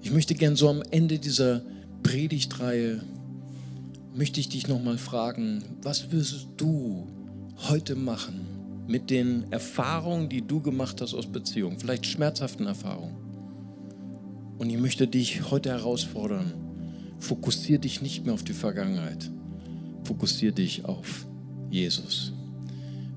Ich 0.00 0.10
möchte 0.10 0.34
gern 0.34 0.56
so 0.56 0.68
am 0.68 0.82
Ende 0.90 1.18
dieser 1.18 1.62
Predigtreihe, 2.02 3.02
möchte 4.14 4.40
ich 4.40 4.48
dich 4.48 4.68
nochmal 4.68 4.98
fragen, 4.98 5.62
was 5.82 6.10
wirst 6.10 6.48
du 6.56 7.06
heute 7.68 7.94
machen 7.94 8.46
mit 8.88 9.10
den 9.10 9.50
Erfahrungen, 9.52 10.28
die 10.28 10.42
du 10.42 10.60
gemacht 10.60 11.00
hast 11.00 11.14
aus 11.14 11.26
Beziehungen, 11.26 11.78
vielleicht 11.78 12.06
schmerzhaften 12.06 12.66
Erfahrungen? 12.66 13.16
Und 14.58 14.70
ich 14.70 14.78
möchte 14.78 15.06
dich 15.06 15.50
heute 15.50 15.70
herausfordern, 15.70 16.52
fokussiere 17.18 17.80
dich 17.80 18.02
nicht 18.02 18.24
mehr 18.24 18.34
auf 18.34 18.42
die 18.42 18.52
Vergangenheit, 18.52 19.30
fokussiere 20.04 20.52
dich 20.52 20.84
auf 20.84 21.26
Jesus. 21.70 22.32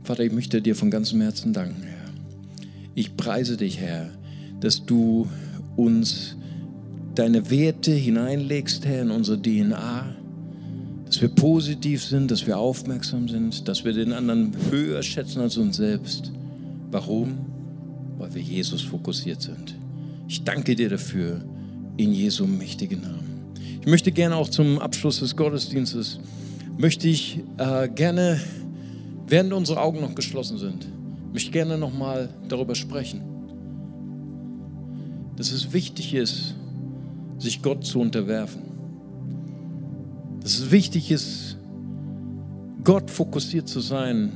Vater, 0.06 0.24
ich 0.24 0.32
möchte 0.32 0.62
dir 0.62 0.76
von 0.76 0.92
ganzem 0.92 1.20
Herzen 1.22 1.52
danken, 1.52 1.82
Herr. 1.82 2.14
Ich 2.94 3.18
preise 3.18 3.58
dich, 3.58 3.80
Herr, 3.80 4.12
dass 4.60 4.86
du 4.86 5.28
uns 5.76 6.38
deine 7.16 7.50
Werte 7.50 7.92
hineinlegst, 7.92 8.86
Herr, 8.86 9.02
in 9.02 9.10
unsere 9.10 9.42
DNA, 9.42 10.16
dass 11.08 11.22
wir 11.22 11.30
positiv 11.30 12.04
sind, 12.04 12.30
dass 12.30 12.46
wir 12.46 12.60
aufmerksam 12.60 13.28
sind, 13.28 13.68
dass 13.68 13.84
wir 13.84 13.94
den 13.94 14.14
anderen 14.14 14.56
höher 14.70 15.02
schätzen 15.02 15.42
als 15.42 15.58
uns 15.58 15.78
selbst. 15.78 16.32
Warum? 16.92 17.40
Weil 18.20 18.36
wir 18.36 18.42
Jesus 18.44 18.84
fokussiert 18.84 19.42
sind. 19.42 19.76
Ich 20.28 20.44
danke 20.44 20.76
dir 20.76 20.90
dafür 20.90 21.44
in 21.98 22.14
Jesu 22.14 22.46
mächtigen 22.46 23.02
Namen. 23.02 23.54
Ich 23.82 23.88
möchte 23.88 24.12
gerne 24.12 24.36
auch 24.36 24.50
zum 24.50 24.78
Abschluss 24.78 25.20
des 25.20 25.36
Gottesdienstes, 25.36 26.20
möchte 26.78 27.08
ich 27.08 27.40
äh, 27.58 27.88
gerne, 27.90 28.40
während 29.28 29.54
unsere 29.54 29.82
Augen 29.82 30.02
noch 30.02 30.16
geschlossen 30.16 30.58
sind, 30.58 30.88
möchte 31.34 31.52
gerne 31.52 31.78
nochmal 31.78 32.30
darüber 32.48 32.76
sprechen, 32.76 33.22
dass 35.36 35.52
es 35.52 35.74
wichtig 35.74 36.14
ist, 36.14 36.56
sich 37.38 37.62
Gott 37.62 37.86
zu 37.86 38.00
unterwerfen. 38.00 38.62
Dass 40.42 40.60
es 40.60 40.72
wichtig 40.72 41.12
ist, 41.12 41.58
Gott 42.84 43.10
fokussiert 43.10 43.68
zu 43.68 43.80
sein, 43.80 44.32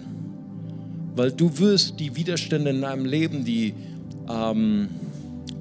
weil 1.16 1.32
du 1.32 1.58
wirst 1.60 2.00
die 2.00 2.16
Widerstände 2.16 2.72
in 2.72 2.82
deinem 2.82 3.06
Leben, 3.06 3.46
die 3.46 3.74
ähm, 4.28 4.90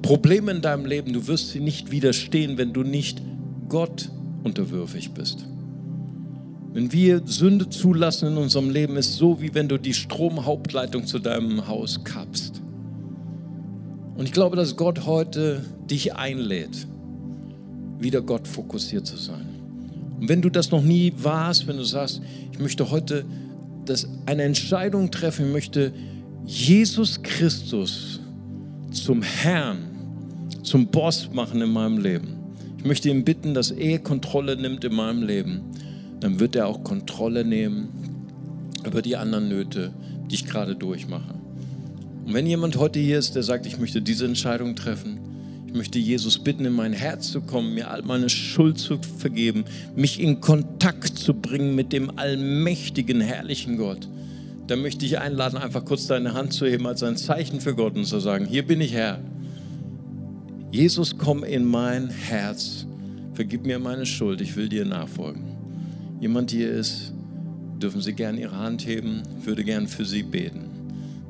Probleme 0.02 0.52
in 0.52 0.62
deinem 0.62 0.86
Leben, 0.86 1.12
du 1.12 1.26
wirst 1.26 1.50
sie 1.50 1.60
nicht 1.60 1.90
widerstehen, 1.90 2.58
wenn 2.58 2.72
du 2.72 2.82
nicht 2.82 3.20
Gott 3.68 4.10
unterwürfig 4.42 5.12
bist. 5.12 5.44
Wenn 6.78 6.92
wir 6.92 7.22
Sünde 7.24 7.68
zulassen 7.68 8.28
in 8.28 8.36
unserem 8.36 8.70
Leben, 8.70 8.96
ist 8.96 9.16
so, 9.16 9.40
wie 9.40 9.52
wenn 9.52 9.66
du 9.66 9.78
die 9.78 9.92
Stromhauptleitung 9.92 11.08
zu 11.08 11.18
deinem 11.18 11.66
Haus 11.66 12.04
kappst. 12.04 12.62
Und 14.16 14.26
ich 14.26 14.30
glaube, 14.30 14.54
dass 14.54 14.76
Gott 14.76 15.04
heute 15.04 15.64
dich 15.90 16.14
einlädt, 16.14 16.86
wieder 17.98 18.22
Gott 18.22 18.46
fokussiert 18.46 19.08
zu 19.08 19.16
sein. 19.16 19.44
Und 20.20 20.28
wenn 20.28 20.40
du 20.40 20.50
das 20.50 20.70
noch 20.70 20.80
nie 20.80 21.12
warst, 21.18 21.66
wenn 21.66 21.78
du 21.78 21.82
sagst, 21.82 22.22
ich 22.52 22.60
möchte 22.60 22.88
heute 22.92 23.24
das, 23.84 24.06
eine 24.26 24.44
Entscheidung 24.44 25.10
treffen, 25.10 25.46
ich 25.46 25.52
möchte 25.52 25.92
Jesus 26.46 27.20
Christus 27.24 28.20
zum 28.92 29.22
Herrn, 29.22 29.78
zum 30.62 30.86
Boss 30.86 31.28
machen 31.32 31.60
in 31.60 31.72
meinem 31.72 31.98
Leben. 31.98 32.36
Ich 32.78 32.84
möchte 32.84 33.08
ihn 33.10 33.24
bitten, 33.24 33.52
dass 33.52 33.72
er 33.72 33.98
Kontrolle 33.98 34.54
nimmt 34.54 34.84
in 34.84 34.94
meinem 34.94 35.24
Leben. 35.24 35.62
Dann 36.20 36.40
wird 36.40 36.56
er 36.56 36.66
auch 36.66 36.82
Kontrolle 36.82 37.44
nehmen 37.44 37.88
über 38.84 39.02
die 39.02 39.16
anderen 39.16 39.48
Nöte, 39.48 39.92
die 40.30 40.34
ich 40.34 40.46
gerade 40.46 40.74
durchmache. 40.74 41.34
Und 42.24 42.34
wenn 42.34 42.46
jemand 42.46 42.76
heute 42.76 42.98
hier 42.98 43.18
ist, 43.18 43.34
der 43.34 43.42
sagt, 43.42 43.66
ich 43.66 43.78
möchte 43.78 44.02
diese 44.02 44.26
Entscheidung 44.26 44.76
treffen, 44.76 45.18
ich 45.66 45.74
möchte 45.74 45.98
Jesus 45.98 46.38
bitten, 46.38 46.64
in 46.64 46.72
mein 46.72 46.94
Herz 46.94 47.30
zu 47.30 47.42
kommen, 47.42 47.74
mir 47.74 47.90
all 47.90 48.02
meine 48.02 48.30
Schuld 48.30 48.78
zu 48.78 48.98
vergeben, 49.18 49.64
mich 49.94 50.18
in 50.18 50.40
Kontakt 50.40 51.18
zu 51.18 51.34
bringen 51.34 51.74
mit 51.74 51.92
dem 51.92 52.18
allmächtigen, 52.18 53.20
herrlichen 53.20 53.76
Gott. 53.76 54.08
Dann 54.66 54.80
möchte 54.80 55.04
ich 55.04 55.18
einladen, 55.18 55.58
einfach 55.58 55.84
kurz 55.84 56.06
deine 56.06 56.32
Hand 56.32 56.54
zu 56.54 56.66
heben 56.66 56.86
als 56.86 57.02
ein 57.02 57.16
Zeichen 57.18 57.60
für 57.60 57.74
Gott 57.74 57.96
und 57.96 58.06
zu 58.06 58.18
sagen, 58.18 58.46
hier 58.46 58.66
bin 58.66 58.80
ich 58.80 58.94
Herr. 58.94 59.20
Jesus, 60.70 61.16
komm 61.18 61.44
in 61.44 61.64
mein 61.64 62.08
Herz, 62.08 62.86
vergib 63.34 63.66
mir 63.66 63.78
meine 63.78 64.04
Schuld, 64.04 64.40
ich 64.40 64.56
will 64.56 64.68
dir 64.68 64.84
nachfolgen. 64.84 65.57
Jemand 66.20 66.50
hier 66.50 66.70
ist, 66.70 67.12
dürfen 67.80 68.00
Sie 68.00 68.12
gerne 68.12 68.40
Ihre 68.40 68.56
Hand 68.56 68.86
heben, 68.86 69.22
würde 69.44 69.64
gern 69.64 69.86
für 69.86 70.04
Sie 70.04 70.22
beten. 70.22 70.64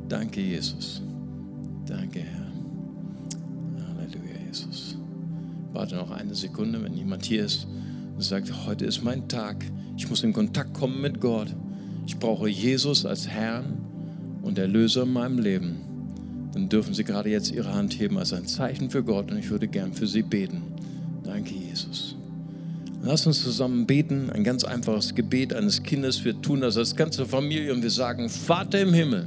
Danke, 0.08 0.40
Jesus. 0.40 1.02
Danke, 1.86 2.20
Herr. 2.20 2.38
Jesus. 4.48 4.96
Warte 5.72 5.96
noch 5.96 6.10
eine 6.10 6.34
Sekunde, 6.34 6.82
wenn 6.82 6.94
jemand 6.94 7.24
hier 7.26 7.44
ist 7.44 7.66
und 8.14 8.22
sagt, 8.22 8.66
heute 8.66 8.86
ist 8.86 9.02
mein 9.02 9.28
Tag, 9.28 9.64
ich 9.96 10.08
muss 10.08 10.22
in 10.22 10.32
Kontakt 10.32 10.74
kommen 10.74 11.00
mit 11.00 11.20
Gott. 11.20 11.54
Ich 12.06 12.16
brauche 12.16 12.48
Jesus 12.48 13.04
als 13.04 13.28
Herrn 13.28 13.78
und 14.42 14.58
Erlöser 14.58 15.02
in 15.02 15.12
meinem 15.12 15.38
Leben. 15.38 15.76
Dann 16.52 16.68
dürfen 16.68 16.94
Sie 16.94 17.04
gerade 17.04 17.30
jetzt 17.30 17.52
Ihre 17.52 17.74
Hand 17.74 17.98
heben 18.00 18.18
als 18.18 18.32
ein 18.32 18.46
Zeichen 18.46 18.90
für 18.90 19.04
Gott 19.04 19.30
und 19.30 19.38
ich 19.38 19.50
würde 19.50 19.68
gern 19.68 19.92
für 19.92 20.06
Sie 20.06 20.22
beten. 20.22 20.62
Danke, 21.24 21.54
Jesus. 21.54 22.07
Lass 23.00 23.26
uns 23.26 23.42
zusammen 23.42 23.86
beten, 23.86 24.30
ein 24.30 24.42
ganz 24.42 24.64
einfaches 24.64 25.14
Gebet 25.14 25.54
eines 25.54 25.82
Kindes. 25.82 26.24
Wir 26.24 26.40
tun 26.42 26.60
das 26.60 26.76
als 26.76 26.96
ganze 26.96 27.26
Familie 27.26 27.72
und 27.72 27.82
wir 27.82 27.90
sagen, 27.90 28.28
Vater 28.28 28.80
im 28.80 28.92
Himmel, 28.92 29.26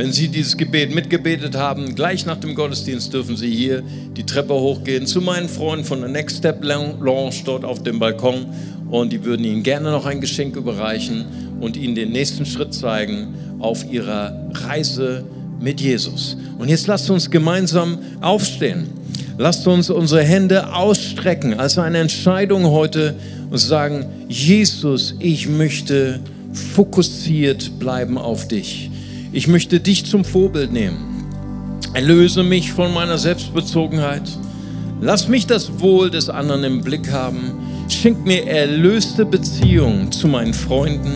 Wenn 0.00 0.14
Sie 0.14 0.28
dieses 0.28 0.56
Gebet 0.56 0.94
mitgebetet 0.94 1.56
haben, 1.56 1.94
gleich 1.94 2.24
nach 2.24 2.38
dem 2.38 2.54
Gottesdienst 2.54 3.12
dürfen 3.12 3.36
Sie 3.36 3.50
hier 3.50 3.82
die 4.16 4.24
Treppe 4.24 4.54
hochgehen 4.54 5.06
zu 5.06 5.20
meinen 5.20 5.46
Freunden 5.46 5.84
von 5.84 6.00
der 6.00 6.08
Next 6.08 6.38
Step 6.38 6.64
Lounge 6.64 7.34
dort 7.44 7.66
auf 7.66 7.82
dem 7.82 7.98
Balkon 7.98 8.46
und 8.90 9.12
die 9.12 9.22
würden 9.26 9.44
Ihnen 9.44 9.62
gerne 9.62 9.90
noch 9.90 10.06
ein 10.06 10.22
Geschenk 10.22 10.56
überreichen 10.56 11.26
und 11.60 11.76
Ihnen 11.76 11.94
den 11.94 12.12
nächsten 12.12 12.46
Schritt 12.46 12.72
zeigen 12.72 13.34
auf 13.58 13.84
Ihrer 13.92 14.48
Reise 14.54 15.22
mit 15.60 15.82
Jesus. 15.82 16.34
Und 16.58 16.70
jetzt 16.70 16.86
lasst 16.86 17.10
uns 17.10 17.30
gemeinsam 17.30 17.98
aufstehen. 18.22 18.86
Lasst 19.36 19.66
uns 19.66 19.90
unsere 19.90 20.22
Hände 20.22 20.72
ausstrecken 20.72 21.60
als 21.60 21.76
eine 21.76 21.98
Entscheidung 21.98 22.64
heute 22.70 23.16
und 23.50 23.58
sagen, 23.58 24.06
Jesus, 24.30 25.14
ich 25.18 25.46
möchte 25.46 26.20
fokussiert 26.54 27.78
bleiben 27.78 28.16
auf 28.16 28.48
dich. 28.48 28.90
Ich 29.32 29.46
möchte 29.46 29.78
dich 29.78 30.06
zum 30.06 30.24
Vorbild 30.24 30.72
nehmen. 30.72 31.24
Erlöse 31.94 32.42
mich 32.42 32.72
von 32.72 32.92
meiner 32.92 33.16
Selbstbezogenheit. 33.16 34.22
Lass 35.00 35.28
mich 35.28 35.46
das 35.46 35.78
Wohl 35.80 36.10
des 36.10 36.28
anderen 36.28 36.64
im 36.64 36.82
Blick 36.82 37.12
haben. 37.12 37.52
Schenk 37.88 38.26
mir 38.26 38.46
erlöste 38.46 39.24
Beziehungen 39.24 40.10
zu 40.10 40.26
meinen 40.26 40.52
Freunden, 40.52 41.12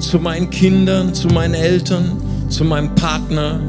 zu 0.00 0.18
meinen 0.18 0.48
Kindern, 0.48 1.12
zu 1.12 1.28
meinen 1.28 1.54
Eltern, 1.54 2.16
zu 2.48 2.64
meinem 2.64 2.94
Partner. 2.94 3.60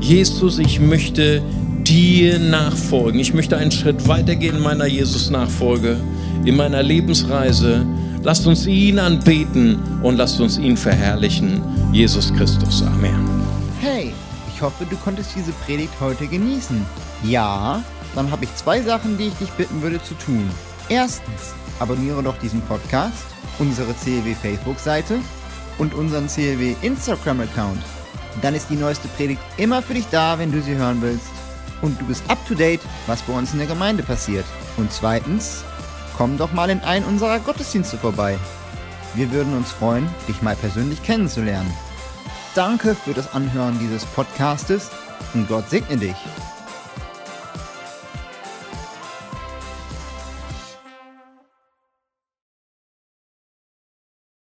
Jesus, 0.00 0.58
ich 0.58 0.78
möchte 0.78 1.42
dir 1.84 2.38
nachfolgen. 2.38 3.18
Ich 3.18 3.32
möchte 3.32 3.56
einen 3.56 3.70
Schritt 3.70 4.06
weitergehen 4.06 4.56
in 4.56 4.62
meiner 4.62 4.86
Jesus-Nachfolge, 4.86 5.96
in 6.44 6.54
meiner 6.54 6.82
Lebensreise. 6.82 7.84
Lasst 8.22 8.46
uns 8.46 8.66
ihn 8.66 8.98
anbeten 8.98 9.78
und 10.02 10.16
lasst 10.16 10.38
uns 10.38 10.58
ihn 10.58 10.76
verherrlichen. 10.76 11.62
Jesus 11.92 12.32
Christus. 12.34 12.82
Amen. 12.82 13.37
Hey, 13.90 14.12
ich 14.54 14.60
hoffe, 14.60 14.84
du 14.84 14.96
konntest 14.96 15.34
diese 15.34 15.50
Predigt 15.64 15.94
heute 15.98 16.26
genießen. 16.26 16.84
Ja, 17.22 17.82
dann 18.14 18.30
habe 18.30 18.44
ich 18.44 18.54
zwei 18.54 18.82
Sachen, 18.82 19.16
die 19.16 19.28
ich 19.28 19.34
dich 19.36 19.50
bitten 19.52 19.80
würde 19.80 20.02
zu 20.02 20.12
tun. 20.14 20.46
Erstens, 20.90 21.54
abonniere 21.78 22.22
doch 22.22 22.36
diesen 22.38 22.60
Podcast, 22.62 23.24
unsere 23.58 23.94
CLW 23.94 24.34
Facebook-Seite 24.34 25.20
und 25.78 25.94
unseren 25.94 26.28
CLW 26.28 26.76
Instagram-Account. 26.82 27.80
Dann 28.42 28.54
ist 28.54 28.68
die 28.68 28.76
neueste 28.76 29.08
Predigt 29.08 29.40
immer 29.56 29.80
für 29.80 29.94
dich 29.94 30.06
da, 30.10 30.38
wenn 30.38 30.52
du 30.52 30.60
sie 30.60 30.76
hören 30.76 31.00
willst. 31.00 31.30
Und 31.80 31.98
du 31.98 32.04
bist 32.04 32.22
up 32.28 32.46
to 32.46 32.54
date, 32.54 32.82
was 33.06 33.22
bei 33.22 33.32
uns 33.32 33.54
in 33.54 33.58
der 33.58 33.68
Gemeinde 33.68 34.02
passiert. 34.02 34.44
Und 34.76 34.92
zweitens, 34.92 35.64
komm 36.14 36.36
doch 36.36 36.52
mal 36.52 36.68
in 36.68 36.80
einen 36.80 37.06
unserer 37.06 37.38
Gottesdienste 37.38 37.96
vorbei. 37.96 38.36
Wir 39.14 39.32
würden 39.32 39.56
uns 39.56 39.72
freuen, 39.72 40.06
dich 40.28 40.42
mal 40.42 40.56
persönlich 40.56 41.02
kennenzulernen. 41.02 41.72
Danke 42.58 42.96
für 42.96 43.14
das 43.14 43.34
Anhören 43.34 43.78
dieses 43.78 44.04
Podcastes 44.04 44.90
und 45.32 45.46
Gott 45.46 45.70
segne 45.70 45.96
dich. 45.96 46.16